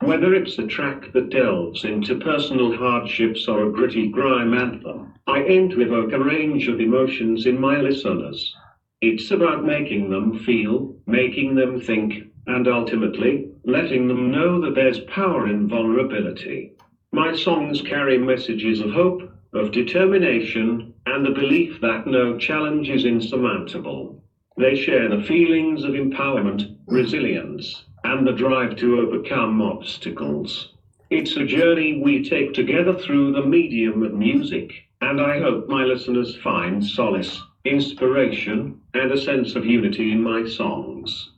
Whether 0.00 0.34
it's 0.34 0.58
a 0.58 0.66
track 0.66 1.12
that 1.12 1.30
delves 1.30 1.84
into 1.84 2.18
personal 2.18 2.76
hardships 2.76 3.46
or 3.46 3.62
a 3.62 3.72
gritty 3.72 4.08
grime 4.08 4.52
anthem, 4.52 5.14
I 5.26 5.44
aim 5.44 5.70
to 5.70 5.80
evoke 5.82 6.12
a 6.12 6.18
range 6.18 6.66
of 6.66 6.80
emotions 6.80 7.46
in 7.46 7.60
my 7.60 7.80
listeners. 7.80 8.54
It's 9.00 9.30
about 9.30 9.64
making 9.64 10.10
them 10.10 10.40
feel, 10.40 10.96
making 11.06 11.54
them 11.54 11.80
think, 11.80 12.24
and 12.46 12.66
ultimately, 12.66 13.48
letting 13.64 14.08
them 14.08 14.30
know 14.30 14.60
that 14.62 14.74
there's 14.74 15.00
power 15.00 15.46
in 15.46 15.68
vulnerability. 15.68 16.72
My 17.12 17.34
songs 17.34 17.80
carry 17.80 18.18
messages 18.18 18.80
of 18.80 18.90
hope, 18.90 19.22
of 19.52 19.70
determination, 19.70 20.92
and 21.06 21.24
the 21.24 21.30
belief 21.30 21.80
that 21.80 22.08
no 22.08 22.36
challenge 22.36 22.90
is 22.90 23.04
insurmountable. 23.04 24.22
They 24.56 24.74
share 24.74 25.08
the 25.08 25.22
feelings 25.22 25.84
of 25.84 25.92
empowerment, 25.92 26.76
resilience, 26.86 27.84
and 28.04 28.26
the 28.26 28.32
drive 28.32 28.76
to 28.76 29.00
overcome 29.00 29.60
obstacles. 29.60 30.74
It's 31.10 31.36
a 31.36 31.44
journey 31.44 32.00
we 32.04 32.28
take 32.28 32.52
together 32.52 32.94
through 32.94 33.32
the 33.32 33.44
medium 33.44 34.02
of 34.02 34.12
music, 34.12 34.72
and 35.00 35.20
I 35.20 35.40
hope 35.40 35.68
my 35.68 35.84
listeners 35.84 36.36
find 36.36 36.84
solace, 36.84 37.42
inspiration, 37.64 38.80
and 38.92 39.10
a 39.10 39.20
sense 39.20 39.54
of 39.54 39.64
unity 39.64 40.12
in 40.12 40.22
my 40.22 40.46
songs. 40.46 41.30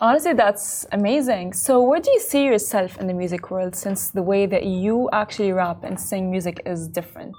Honestly, 0.00 0.32
that's 0.32 0.86
amazing. 0.92 1.52
So, 1.52 1.82
where 1.82 2.00
do 2.00 2.10
you 2.10 2.20
see 2.20 2.44
yourself 2.44 2.98
in 2.98 3.08
the 3.08 3.14
music 3.14 3.50
world 3.50 3.74
since 3.74 4.10
the 4.10 4.22
way 4.22 4.46
that 4.46 4.64
you 4.64 5.08
actually 5.12 5.52
rap 5.52 5.82
and 5.82 5.98
sing 5.98 6.30
music 6.30 6.62
is 6.64 6.86
different? 6.86 7.34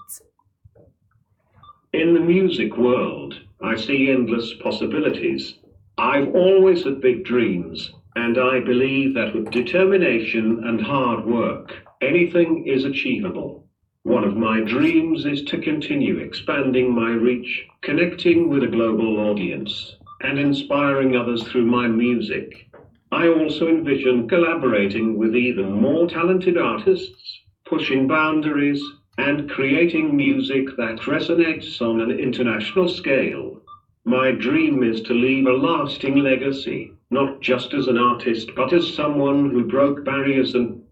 In 1.94 2.13
the 2.13 2.20
music 2.20 2.76
world, 2.78 3.39
I 3.62 3.76
see 3.76 4.12
endless 4.12 4.54
possibilities. 4.62 5.56
I've 5.98 6.36
always 6.36 6.84
had 6.84 7.02
big 7.02 7.24
dreams, 7.24 7.92
and 8.20 8.38
I 8.38 8.60
believe 8.60 9.14
that 9.14 9.34
with 9.34 9.50
determination 9.50 10.62
and 10.66 10.82
hard 10.82 11.26
work, 11.26 11.74
anything 12.02 12.66
is 12.68 12.84
achievable. 12.84 13.66
One 14.04 14.26
of 14.26 14.36
my 14.36 14.60
dreams 14.60 15.26
is 15.26 15.42
to 15.44 15.58
continue 15.58 16.18
expanding 16.18 16.94
my 16.94 17.12
reach, 17.12 17.66
connecting 17.82 18.50
with 18.50 18.64
a 18.64 18.68
global 18.68 19.20
audience, 19.20 19.96
and 20.20 20.38
inspiring 20.38 21.16
others 21.16 21.44
through 21.44 21.66
my 21.66 21.88
music. 21.88 22.68
I 23.10 23.30
also 23.30 23.70
envision 23.70 24.28
collaborating 24.28 25.18
with 25.18 25.34
even 25.34 25.72
more 25.72 26.06
talented 26.06 26.58
artists, 26.58 27.40
pushing 27.66 28.06
boundaries, 28.06 28.84
and 29.18 29.50
creating 29.50 30.14
music 30.16 30.68
that 30.76 31.00
resonates 31.08 31.82
on 31.82 32.02
an 32.02 32.12
international 32.12 32.90
scale. 32.90 33.59
My 34.06 34.32
dream 34.32 34.84
is 34.84 35.02
to 35.02 35.14
leave 35.14 35.46
a 35.46 35.54
lasting 35.54 36.16
legacy 36.18 36.94
not 37.12 37.42
just 37.42 37.74
as 37.74 37.88
an 37.88 37.98
artist, 37.98 38.52
but 38.56 38.72
as 38.74 38.94
someone 38.94 39.50
who 39.50 39.66
broke 39.68 40.06
barriers 40.06 40.54
and. 40.54 40.84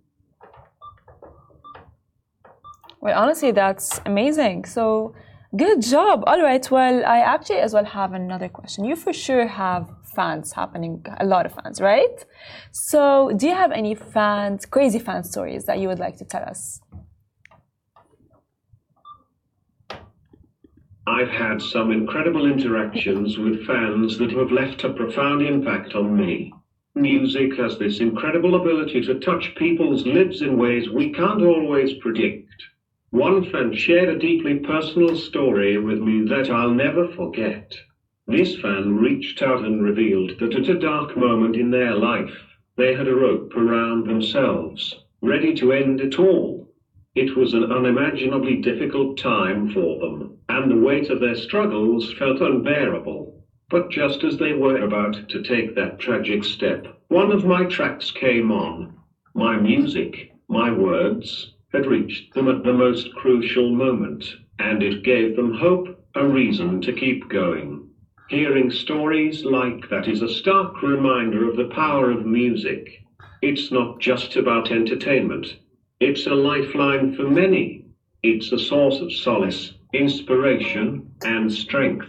Well, 3.01 3.17
honestly, 3.17 3.51
that's 3.51 4.01
amazing. 4.05 4.65
So, 4.65 5.13
good 5.55 5.81
job. 5.81 6.23
All 6.25 6.41
right. 6.41 6.69
Well, 6.71 7.05
I 7.05 7.19
actually 7.19 7.59
as 7.59 7.73
well 7.73 7.85
have 7.85 8.13
another 8.13 8.49
question. 8.49 8.83
You 8.83 8.95
for 8.95 9.13
sure 9.13 9.47
have 9.47 9.87
fans 10.15 10.53
happening, 10.53 11.05
a 11.19 11.25
lot 11.25 11.45
of 11.45 11.53
fans, 11.53 11.79
right? 11.79 12.25
So, 12.71 13.31
do 13.37 13.45
you 13.45 13.53
have 13.53 13.71
any 13.71 13.93
fans, 13.93 14.65
crazy 14.65 14.97
fan 14.97 15.23
stories 15.23 15.65
that 15.65 15.77
you 15.77 15.87
would 15.87 15.99
like 15.99 16.17
to 16.17 16.25
tell 16.25 16.43
us? 16.43 16.81
I've 21.09 21.29
had 21.29 21.61
some 21.61 21.93
incredible 21.93 22.45
interactions 22.45 23.37
with 23.37 23.65
fans 23.65 24.17
that 24.17 24.31
have 24.31 24.51
left 24.51 24.83
a 24.83 24.91
profound 24.91 25.41
impact 25.41 25.95
on 25.95 26.17
me. 26.17 26.51
Music 26.95 27.55
has 27.55 27.77
this 27.77 28.01
incredible 28.01 28.55
ability 28.55 28.99
to 29.05 29.17
touch 29.21 29.55
people's 29.55 30.05
lives 30.05 30.41
in 30.41 30.57
ways 30.57 30.89
we 30.89 31.13
can't 31.13 31.41
always 31.41 31.93
predict. 32.01 32.51
One 33.11 33.49
fan 33.49 33.73
shared 33.73 34.09
a 34.09 34.19
deeply 34.19 34.55
personal 34.55 35.15
story 35.15 35.77
with 35.77 35.99
me 35.99 36.23
that 36.27 36.49
I'll 36.49 36.73
never 36.73 37.07
forget. 37.13 37.73
This 38.27 38.57
fan 38.57 38.97
reached 38.97 39.41
out 39.41 39.63
and 39.63 39.81
revealed 39.81 40.33
that 40.39 40.55
at 40.55 40.67
a 40.67 40.77
dark 40.77 41.15
moment 41.15 41.55
in 41.55 41.71
their 41.71 41.95
life, 41.95 42.35
they 42.75 42.93
had 42.93 43.07
a 43.07 43.15
rope 43.15 43.55
around 43.55 44.07
themselves, 44.07 44.93
ready 45.21 45.53
to 45.55 45.71
end 45.71 46.01
it 46.01 46.19
all. 46.19 46.66
It 47.17 47.35
was 47.35 47.55
an 47.55 47.71
unimaginably 47.71 48.57
difficult 48.57 49.17
time 49.17 49.69
for 49.69 49.97
them, 49.97 50.37
and 50.49 50.69
the 50.69 50.75
weight 50.75 51.09
of 51.09 51.19
their 51.19 51.33
struggles 51.33 52.13
felt 52.13 52.41
unbearable. 52.41 53.43
But 53.71 53.89
just 53.89 54.23
as 54.23 54.37
they 54.37 54.53
were 54.53 54.77
about 54.77 55.27
to 55.29 55.41
take 55.41 55.73
that 55.73 55.97
tragic 55.97 56.43
step, 56.43 56.85
one 57.07 57.31
of 57.31 57.43
my 57.43 57.63
tracks 57.63 58.11
came 58.11 58.51
on. 58.51 58.93
My 59.33 59.57
music, 59.57 60.29
my 60.47 60.69
words, 60.69 61.51
had 61.73 61.87
reached 61.87 62.35
them 62.35 62.47
at 62.47 62.61
the 62.61 62.71
most 62.71 63.11
crucial 63.15 63.71
moment, 63.71 64.35
and 64.59 64.83
it 64.83 65.01
gave 65.01 65.35
them 65.35 65.53
hope, 65.53 65.87
a 66.13 66.23
reason 66.23 66.81
to 66.81 66.91
keep 66.93 67.27
going. 67.29 67.83
Hearing 68.29 68.69
stories 68.69 69.43
like 69.43 69.89
that 69.89 70.07
is 70.07 70.21
a 70.21 70.29
stark 70.29 70.83
reminder 70.83 71.47
of 71.47 71.55
the 71.55 71.65
power 71.65 72.11
of 72.11 72.27
music. 72.27 73.01
It's 73.41 73.71
not 73.71 73.99
just 73.99 74.35
about 74.35 74.69
entertainment, 74.69 75.55
it's 75.99 76.27
a 76.27 76.35
lifeline 76.35 77.15
for 77.15 77.23
many. 77.23 77.83
It's 78.21 78.51
a 78.51 78.59
source 78.59 78.99
of 78.99 79.11
solace, 79.11 79.73
inspiration, 79.93 81.11
and 81.25 81.51
strength. 81.51 82.05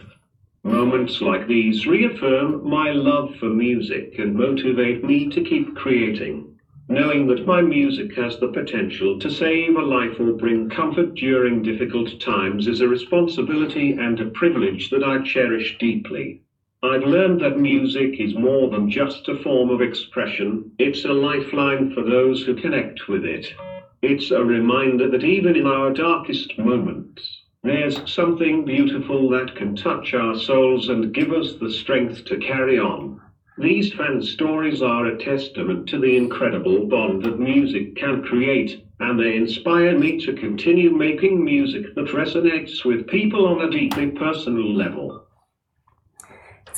Moments 0.62 1.22
like 1.22 1.48
these 1.48 1.86
reaffirm 1.86 2.68
my 2.68 2.90
love 2.90 3.34
for 3.36 3.48
music 3.48 4.18
and 4.18 4.34
motivate 4.34 5.02
me 5.04 5.30
to 5.30 5.40
keep 5.40 5.74
creating. 5.74 6.54
Knowing 6.90 7.26
that 7.28 7.46
my 7.46 7.62
music 7.62 8.14
has 8.14 8.38
the 8.38 8.48
potential 8.48 9.18
to 9.20 9.30
save 9.30 9.76
a 9.76 9.82
life 9.82 10.20
or 10.20 10.32
bring 10.32 10.68
comfort 10.68 11.14
during 11.14 11.62
difficult 11.62 12.20
times 12.20 12.66
is 12.66 12.82
a 12.82 12.88
responsibility 12.88 13.92
and 13.92 14.20
a 14.20 14.30
privilege 14.32 14.90
that 14.90 15.02
I 15.02 15.22
cherish 15.22 15.78
deeply. 15.78 16.42
I've 16.82 17.04
learned 17.04 17.40
that 17.40 17.58
music 17.58 18.20
is 18.20 18.34
more 18.34 18.68
than 18.68 18.90
just 18.90 19.28
a 19.28 19.42
form 19.42 19.70
of 19.70 19.80
expression, 19.80 20.72
it's 20.78 21.06
a 21.06 21.12
lifeline 21.12 21.90
for 21.94 22.02
those 22.02 22.42
who 22.42 22.54
connect 22.54 23.08
with 23.08 23.24
it. 23.24 23.54
It's 24.00 24.30
a 24.30 24.44
reminder 24.44 25.08
that 25.10 25.24
even 25.24 25.56
in 25.56 25.66
our 25.66 25.92
darkest 25.92 26.56
moments, 26.56 27.42
there's 27.64 28.00
something 28.08 28.64
beautiful 28.64 29.28
that 29.30 29.56
can 29.56 29.74
touch 29.74 30.14
our 30.14 30.36
souls 30.36 30.88
and 30.88 31.12
give 31.12 31.32
us 31.32 31.54
the 31.54 31.68
strength 31.68 32.24
to 32.26 32.38
carry 32.38 32.78
on. 32.78 33.20
These 33.56 33.92
fan 33.94 34.22
stories 34.22 34.82
are 34.82 35.06
a 35.06 35.18
testament 35.18 35.88
to 35.88 35.98
the 35.98 36.16
incredible 36.16 36.86
bond 36.86 37.24
that 37.24 37.40
music 37.40 37.96
can 37.96 38.22
create, 38.22 38.80
and 39.00 39.18
they 39.18 39.34
inspire 39.34 39.98
me 39.98 40.16
to 40.24 40.32
continue 40.32 40.92
making 40.92 41.44
music 41.44 41.96
that 41.96 42.14
resonates 42.14 42.84
with 42.84 43.08
people 43.08 43.46
on 43.46 43.62
a 43.62 43.70
deeply 43.70 44.12
personal 44.12 44.72
level. 44.72 45.26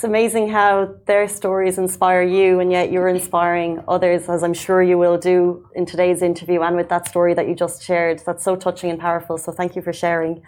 It's 0.01 0.07
amazing 0.07 0.49
how 0.49 0.95
their 1.05 1.27
stories 1.27 1.77
inspire 1.77 2.23
you, 2.23 2.59
and 2.59 2.71
yet 2.71 2.91
you're 2.91 3.07
inspiring 3.07 3.83
others, 3.87 4.29
as 4.29 4.41
I'm 4.41 4.55
sure 4.55 4.81
you 4.81 4.97
will 4.97 5.19
do 5.19 5.69
in 5.75 5.85
today's 5.85 6.23
interview 6.23 6.63
and 6.63 6.75
with 6.75 6.89
that 6.89 7.07
story 7.07 7.35
that 7.35 7.47
you 7.47 7.53
just 7.53 7.83
shared. 7.83 8.17
That's 8.25 8.43
so 8.43 8.55
touching 8.55 8.89
and 8.89 8.99
powerful. 8.99 9.37
So, 9.37 9.51
thank 9.51 9.75
you 9.75 9.83
for 9.83 9.93
sharing. 9.93 10.41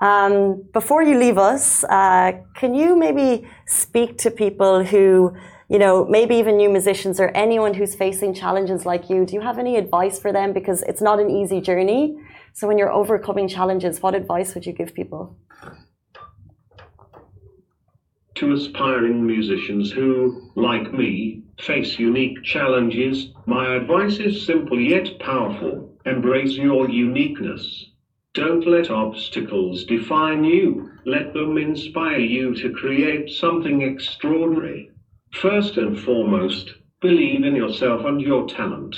Um, 0.00 0.64
before 0.72 1.04
you 1.04 1.16
leave 1.16 1.38
us, 1.38 1.84
uh, 1.84 2.32
can 2.56 2.74
you 2.74 2.96
maybe 2.96 3.46
speak 3.68 4.18
to 4.18 4.32
people 4.32 4.82
who, 4.82 5.32
you 5.68 5.78
know, 5.78 6.04
maybe 6.04 6.34
even 6.34 6.56
new 6.56 6.68
musicians 6.68 7.20
or 7.20 7.28
anyone 7.36 7.74
who's 7.74 7.94
facing 7.94 8.34
challenges 8.34 8.84
like 8.84 9.08
you? 9.08 9.24
Do 9.24 9.34
you 9.34 9.42
have 9.42 9.60
any 9.60 9.76
advice 9.76 10.18
for 10.18 10.32
them? 10.32 10.52
Because 10.52 10.82
it's 10.82 11.00
not 11.00 11.20
an 11.20 11.30
easy 11.30 11.60
journey. 11.60 12.16
So, 12.52 12.66
when 12.66 12.78
you're 12.78 12.92
overcoming 12.92 13.46
challenges, 13.46 14.02
what 14.02 14.16
advice 14.16 14.56
would 14.56 14.66
you 14.66 14.72
give 14.72 14.92
people? 14.92 15.36
To 18.38 18.52
aspiring 18.52 19.26
musicians 19.26 19.90
who, 19.90 20.50
like 20.54 20.92
me, 20.92 21.42
face 21.60 21.98
unique 21.98 22.42
challenges, 22.44 23.28
my 23.46 23.74
advice 23.74 24.18
is 24.18 24.44
simple 24.44 24.80
yet 24.80 25.18
powerful. 25.18 25.96
Embrace 26.04 26.56
your 26.56 26.88
uniqueness. 26.88 27.86
Don't 28.34 28.66
let 28.66 28.90
obstacles 28.90 29.84
define 29.84 30.44
you. 30.44 30.88
Let 31.04 31.32
them 31.32 31.58
inspire 31.58 32.20
you 32.20 32.54
to 32.54 32.70
create 32.70 33.30
something 33.30 33.82
extraordinary. 33.82 34.90
First 35.32 35.76
and 35.76 35.98
foremost, 35.98 36.72
believe 37.00 37.44
in 37.44 37.56
yourself 37.56 38.04
and 38.04 38.20
your 38.20 38.46
talent. 38.46 38.96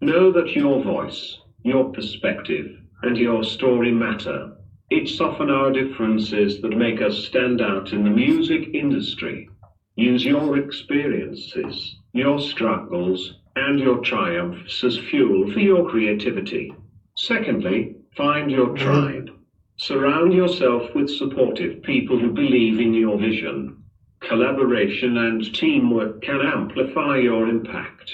Know 0.00 0.30
that 0.32 0.54
your 0.56 0.82
voice, 0.82 1.36
your 1.64 1.92
perspective, 1.92 2.66
and 3.02 3.16
your 3.16 3.44
story 3.44 3.92
matter. 3.92 4.50
It's 4.90 5.20
often 5.20 5.50
our 5.50 5.70
differences 5.70 6.62
that 6.62 6.74
make 6.74 7.02
us 7.02 7.18
stand 7.18 7.60
out 7.60 7.92
in 7.92 8.04
the 8.04 8.10
music 8.10 8.70
industry. 8.72 9.46
Use 9.96 10.24
your 10.24 10.56
experiences, 10.56 11.96
your 12.14 12.40
struggles, 12.40 13.34
and 13.54 13.78
your 13.78 13.98
triumphs 13.98 14.82
as 14.82 14.96
fuel 14.96 15.52
for 15.52 15.60
your 15.60 15.86
creativity. 15.90 16.72
Secondly, 17.18 17.96
find 18.16 18.50
your 18.50 18.74
tribe. 18.76 19.28
Surround 19.76 20.32
yourself 20.32 20.94
with 20.94 21.10
supportive 21.10 21.82
people 21.82 22.18
who 22.18 22.32
believe 22.32 22.80
in 22.80 22.94
your 22.94 23.18
vision. 23.18 23.82
Collaboration 24.20 25.18
and 25.18 25.54
teamwork 25.54 26.22
can 26.22 26.40
amplify 26.40 27.18
your 27.18 27.46
impact. 27.46 28.10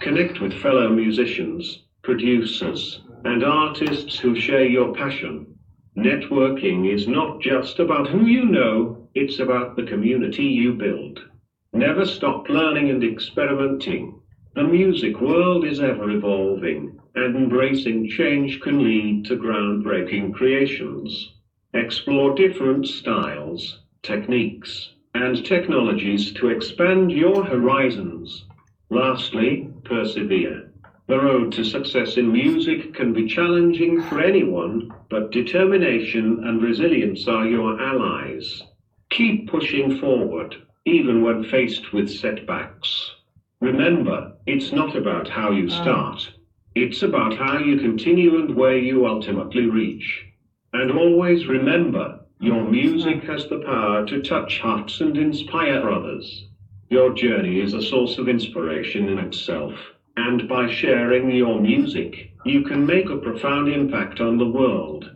Connect 0.00 0.40
with 0.40 0.54
fellow 0.62 0.88
musicians, 0.88 1.84
producers, 2.02 3.02
and 3.24 3.44
artists 3.44 4.18
who 4.18 4.34
share 4.34 4.64
your 4.64 4.94
passion. 4.94 5.53
Networking 5.96 6.92
is 6.92 7.06
not 7.06 7.40
just 7.40 7.78
about 7.78 8.08
who 8.08 8.26
you 8.26 8.44
know, 8.44 9.08
it's 9.14 9.38
about 9.38 9.76
the 9.76 9.84
community 9.84 10.42
you 10.42 10.72
build. 10.72 11.24
Never 11.72 12.04
stop 12.04 12.48
learning 12.48 12.90
and 12.90 13.04
experimenting. 13.04 14.12
The 14.56 14.64
music 14.64 15.20
world 15.20 15.64
is 15.64 15.78
ever 15.78 16.10
evolving, 16.10 16.98
and 17.14 17.36
embracing 17.36 18.08
change 18.08 18.58
can 18.58 18.82
lead 18.82 19.24
to 19.26 19.36
groundbreaking 19.36 20.32
creations. 20.32 21.30
Explore 21.74 22.34
different 22.34 22.88
styles, 22.88 23.78
techniques, 24.02 24.90
and 25.14 25.44
technologies 25.44 26.32
to 26.32 26.48
expand 26.48 27.12
your 27.12 27.44
horizons. 27.44 28.44
Lastly, 28.90 29.68
persevere. 29.84 30.70
The 31.06 31.20
road 31.20 31.52
to 31.52 31.64
success 31.64 32.16
in 32.16 32.32
music 32.32 32.94
can 32.94 33.12
be 33.12 33.26
challenging 33.26 34.00
for 34.00 34.22
anyone, 34.22 34.90
but 35.10 35.32
determination 35.32 36.44
and 36.44 36.62
resilience 36.62 37.28
are 37.28 37.46
your 37.46 37.78
allies. 37.78 38.62
Keep 39.10 39.50
pushing 39.50 39.98
forward, 39.98 40.56
even 40.86 41.22
when 41.22 41.44
faced 41.44 41.92
with 41.92 42.08
setbacks. 42.08 43.16
Remember, 43.60 44.32
it's 44.46 44.72
not 44.72 44.96
about 44.96 45.28
how 45.28 45.50
you 45.50 45.68
ah. 45.70 45.82
start, 45.82 46.32
it's 46.74 47.02
about 47.02 47.36
how 47.36 47.58
you 47.58 47.76
continue 47.76 48.38
and 48.38 48.56
where 48.56 48.78
you 48.78 49.06
ultimately 49.06 49.66
reach. 49.66 50.24
And 50.72 50.90
always 50.90 51.46
remember, 51.46 52.20
your 52.40 52.62
mm, 52.62 52.70
music 52.70 53.24
has 53.24 53.46
the 53.46 53.58
power 53.58 54.06
to 54.06 54.22
touch 54.22 54.58
hearts 54.58 55.02
and 55.02 55.18
inspire 55.18 55.90
others. 55.90 56.46
Your 56.88 57.12
journey 57.12 57.60
is 57.60 57.74
a 57.74 57.82
source 57.82 58.16
of 58.16 58.28
inspiration 58.28 59.10
in 59.10 59.18
itself. 59.18 59.74
And 60.16 60.48
by 60.48 60.70
sharing 60.72 61.30
your 61.30 61.60
music, 61.60 62.32
you 62.44 62.62
can 62.62 62.86
make 62.86 63.08
a 63.10 63.16
profound 63.16 63.68
impact 63.68 64.20
on 64.20 64.38
the 64.38 64.46
world. 64.46 65.10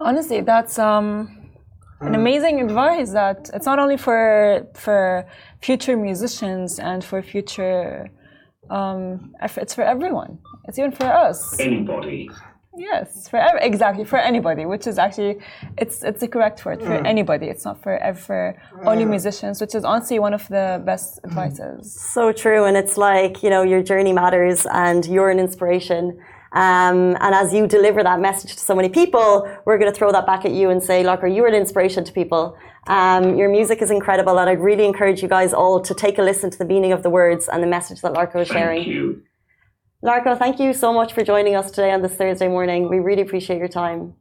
Honestly, 0.00 0.40
that's 0.40 0.78
um, 0.78 1.50
an 2.00 2.14
amazing 2.14 2.60
advice. 2.62 3.12
That 3.12 3.50
it's 3.52 3.66
not 3.66 3.78
only 3.78 3.98
for 3.98 4.66
for 4.74 5.26
future 5.60 5.96
musicians 5.96 6.78
and 6.78 7.04
for 7.04 7.22
future. 7.22 8.10
Um, 8.70 9.34
it's 9.42 9.74
for 9.74 9.82
everyone. 9.82 10.38
It's 10.66 10.78
even 10.78 10.92
for 10.92 11.06
us. 11.06 11.58
Anybody. 11.58 12.30
Yes, 12.76 13.28
for 13.28 13.38
ev- 13.38 13.58
exactly 13.60 14.04
for 14.04 14.16
anybody, 14.16 14.64
which 14.64 14.86
is 14.86 14.96
actually 14.96 15.38
it's 15.76 16.04
it's 16.04 16.20
the 16.20 16.28
correct 16.28 16.64
word 16.64 16.80
for 16.80 16.94
anybody. 17.04 17.46
It's 17.46 17.64
not 17.64 17.82
for 17.82 17.96
ev- 17.98 18.20
for 18.20 18.54
only 18.86 19.04
musicians, 19.04 19.60
which 19.60 19.74
is 19.74 19.84
honestly 19.84 20.18
one 20.20 20.34
of 20.34 20.46
the 20.48 20.80
best 20.84 21.18
advices. 21.24 21.92
So 22.14 22.32
true, 22.32 22.64
and 22.64 22.76
it's 22.76 22.96
like 22.96 23.42
you 23.42 23.50
know 23.50 23.62
your 23.62 23.82
journey 23.82 24.12
matters, 24.12 24.66
and 24.72 25.04
you're 25.04 25.30
an 25.30 25.40
inspiration. 25.40 26.20
Um, 26.52 27.16
and 27.20 27.32
as 27.34 27.52
you 27.52 27.66
deliver 27.66 28.02
that 28.02 28.20
message 28.20 28.52
to 28.54 28.60
so 28.60 28.74
many 28.74 28.88
people, 28.88 29.48
we're 29.64 29.78
going 29.78 29.92
to 29.92 29.96
throw 29.96 30.10
that 30.12 30.26
back 30.26 30.44
at 30.44 30.50
you 30.50 30.70
and 30.70 30.82
say, 30.82 31.04
Larko, 31.04 31.32
you're 31.32 31.46
an 31.46 31.54
inspiration 31.54 32.02
to 32.04 32.12
people. 32.12 32.56
Um, 32.88 33.36
your 33.36 33.48
music 33.48 33.82
is 33.82 33.90
incredible, 33.92 34.36
and 34.38 34.50
I'd 34.50 34.60
really 34.60 34.84
encourage 34.84 35.22
you 35.22 35.28
guys 35.28 35.52
all 35.52 35.80
to 35.80 35.94
take 35.94 36.18
a 36.18 36.22
listen 36.22 36.50
to 36.50 36.58
the 36.58 36.64
meaning 36.64 36.92
of 36.92 37.02
the 37.04 37.10
words 37.10 37.48
and 37.48 37.62
the 37.62 37.68
message 37.68 38.00
that 38.00 38.14
Larko 38.14 38.40
is 38.42 38.48
sharing. 38.48 38.82
Thank 38.84 38.94
you. 38.94 39.22
Larko, 40.02 40.38
thank 40.38 40.58
you 40.58 40.72
so 40.72 40.94
much 40.94 41.12
for 41.12 41.22
joining 41.22 41.56
us 41.56 41.70
today 41.70 41.92
on 41.92 42.00
this 42.00 42.14
Thursday 42.14 42.48
morning. 42.48 42.88
We 42.88 43.00
really 43.00 43.20
appreciate 43.20 43.58
your 43.58 43.68
time. 43.68 44.14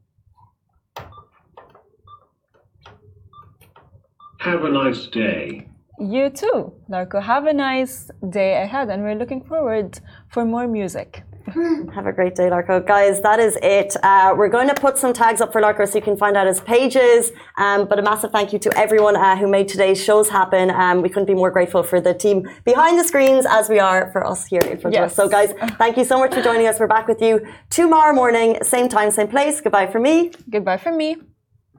Have 4.39 4.65
a 4.65 4.69
nice 4.69 5.07
day. 5.07 5.69
You 5.97 6.29
too, 6.31 6.73
Larko. 6.89 7.23
Have 7.23 7.45
a 7.45 7.53
nice 7.53 8.11
day 8.29 8.61
ahead, 8.61 8.89
and 8.89 9.03
we're 9.03 9.15
looking 9.15 9.41
forward 9.41 9.99
for 10.27 10.43
more 10.43 10.67
music. 10.67 11.23
Have 11.93 12.05
a 12.05 12.13
great 12.13 12.35
day, 12.35 12.49
Larko. 12.49 12.85
Guys, 12.85 13.21
that 13.21 13.39
is 13.39 13.57
it. 13.61 13.95
Uh, 14.03 14.33
we're 14.37 14.49
going 14.49 14.67
to 14.67 14.73
put 14.73 14.97
some 14.97 15.13
tags 15.13 15.41
up 15.41 15.51
for 15.51 15.61
Larko 15.61 15.87
so 15.87 15.95
you 15.95 16.01
can 16.01 16.17
find 16.17 16.37
out 16.37 16.47
his 16.47 16.61
pages. 16.61 17.31
Um, 17.57 17.87
but 17.87 17.99
a 17.99 18.01
massive 18.01 18.31
thank 18.31 18.53
you 18.53 18.59
to 18.59 18.77
everyone 18.77 19.15
uh, 19.15 19.35
who 19.35 19.47
made 19.47 19.67
today's 19.67 20.03
shows 20.03 20.29
happen. 20.29 20.69
Um, 20.71 21.01
we 21.01 21.09
couldn't 21.09 21.27
be 21.27 21.35
more 21.35 21.51
grateful 21.51 21.83
for 21.83 21.99
the 22.01 22.13
team 22.13 22.47
behind 22.65 22.99
the 22.99 23.03
screens 23.03 23.45
as 23.49 23.69
we 23.69 23.79
are 23.79 24.11
for 24.11 24.25
us 24.25 24.45
here 24.45 24.61
in 24.61 24.79
front 24.79 24.95
of 24.95 25.03
us. 25.03 25.15
So, 25.15 25.27
guys, 25.27 25.53
thank 25.77 25.97
you 25.97 26.05
so 26.05 26.19
much 26.19 26.33
for 26.33 26.41
joining 26.41 26.67
us. 26.67 26.79
We're 26.79 26.87
back 26.87 27.07
with 27.07 27.21
you 27.21 27.45
tomorrow 27.69 28.13
morning, 28.13 28.63
same 28.63 28.89
time, 28.89 29.11
same 29.11 29.27
place. 29.27 29.61
Goodbye 29.61 29.87
from 29.87 30.03
me. 30.03 30.31
Goodbye 30.49 30.77
from 30.77 30.97
me. 30.97 31.17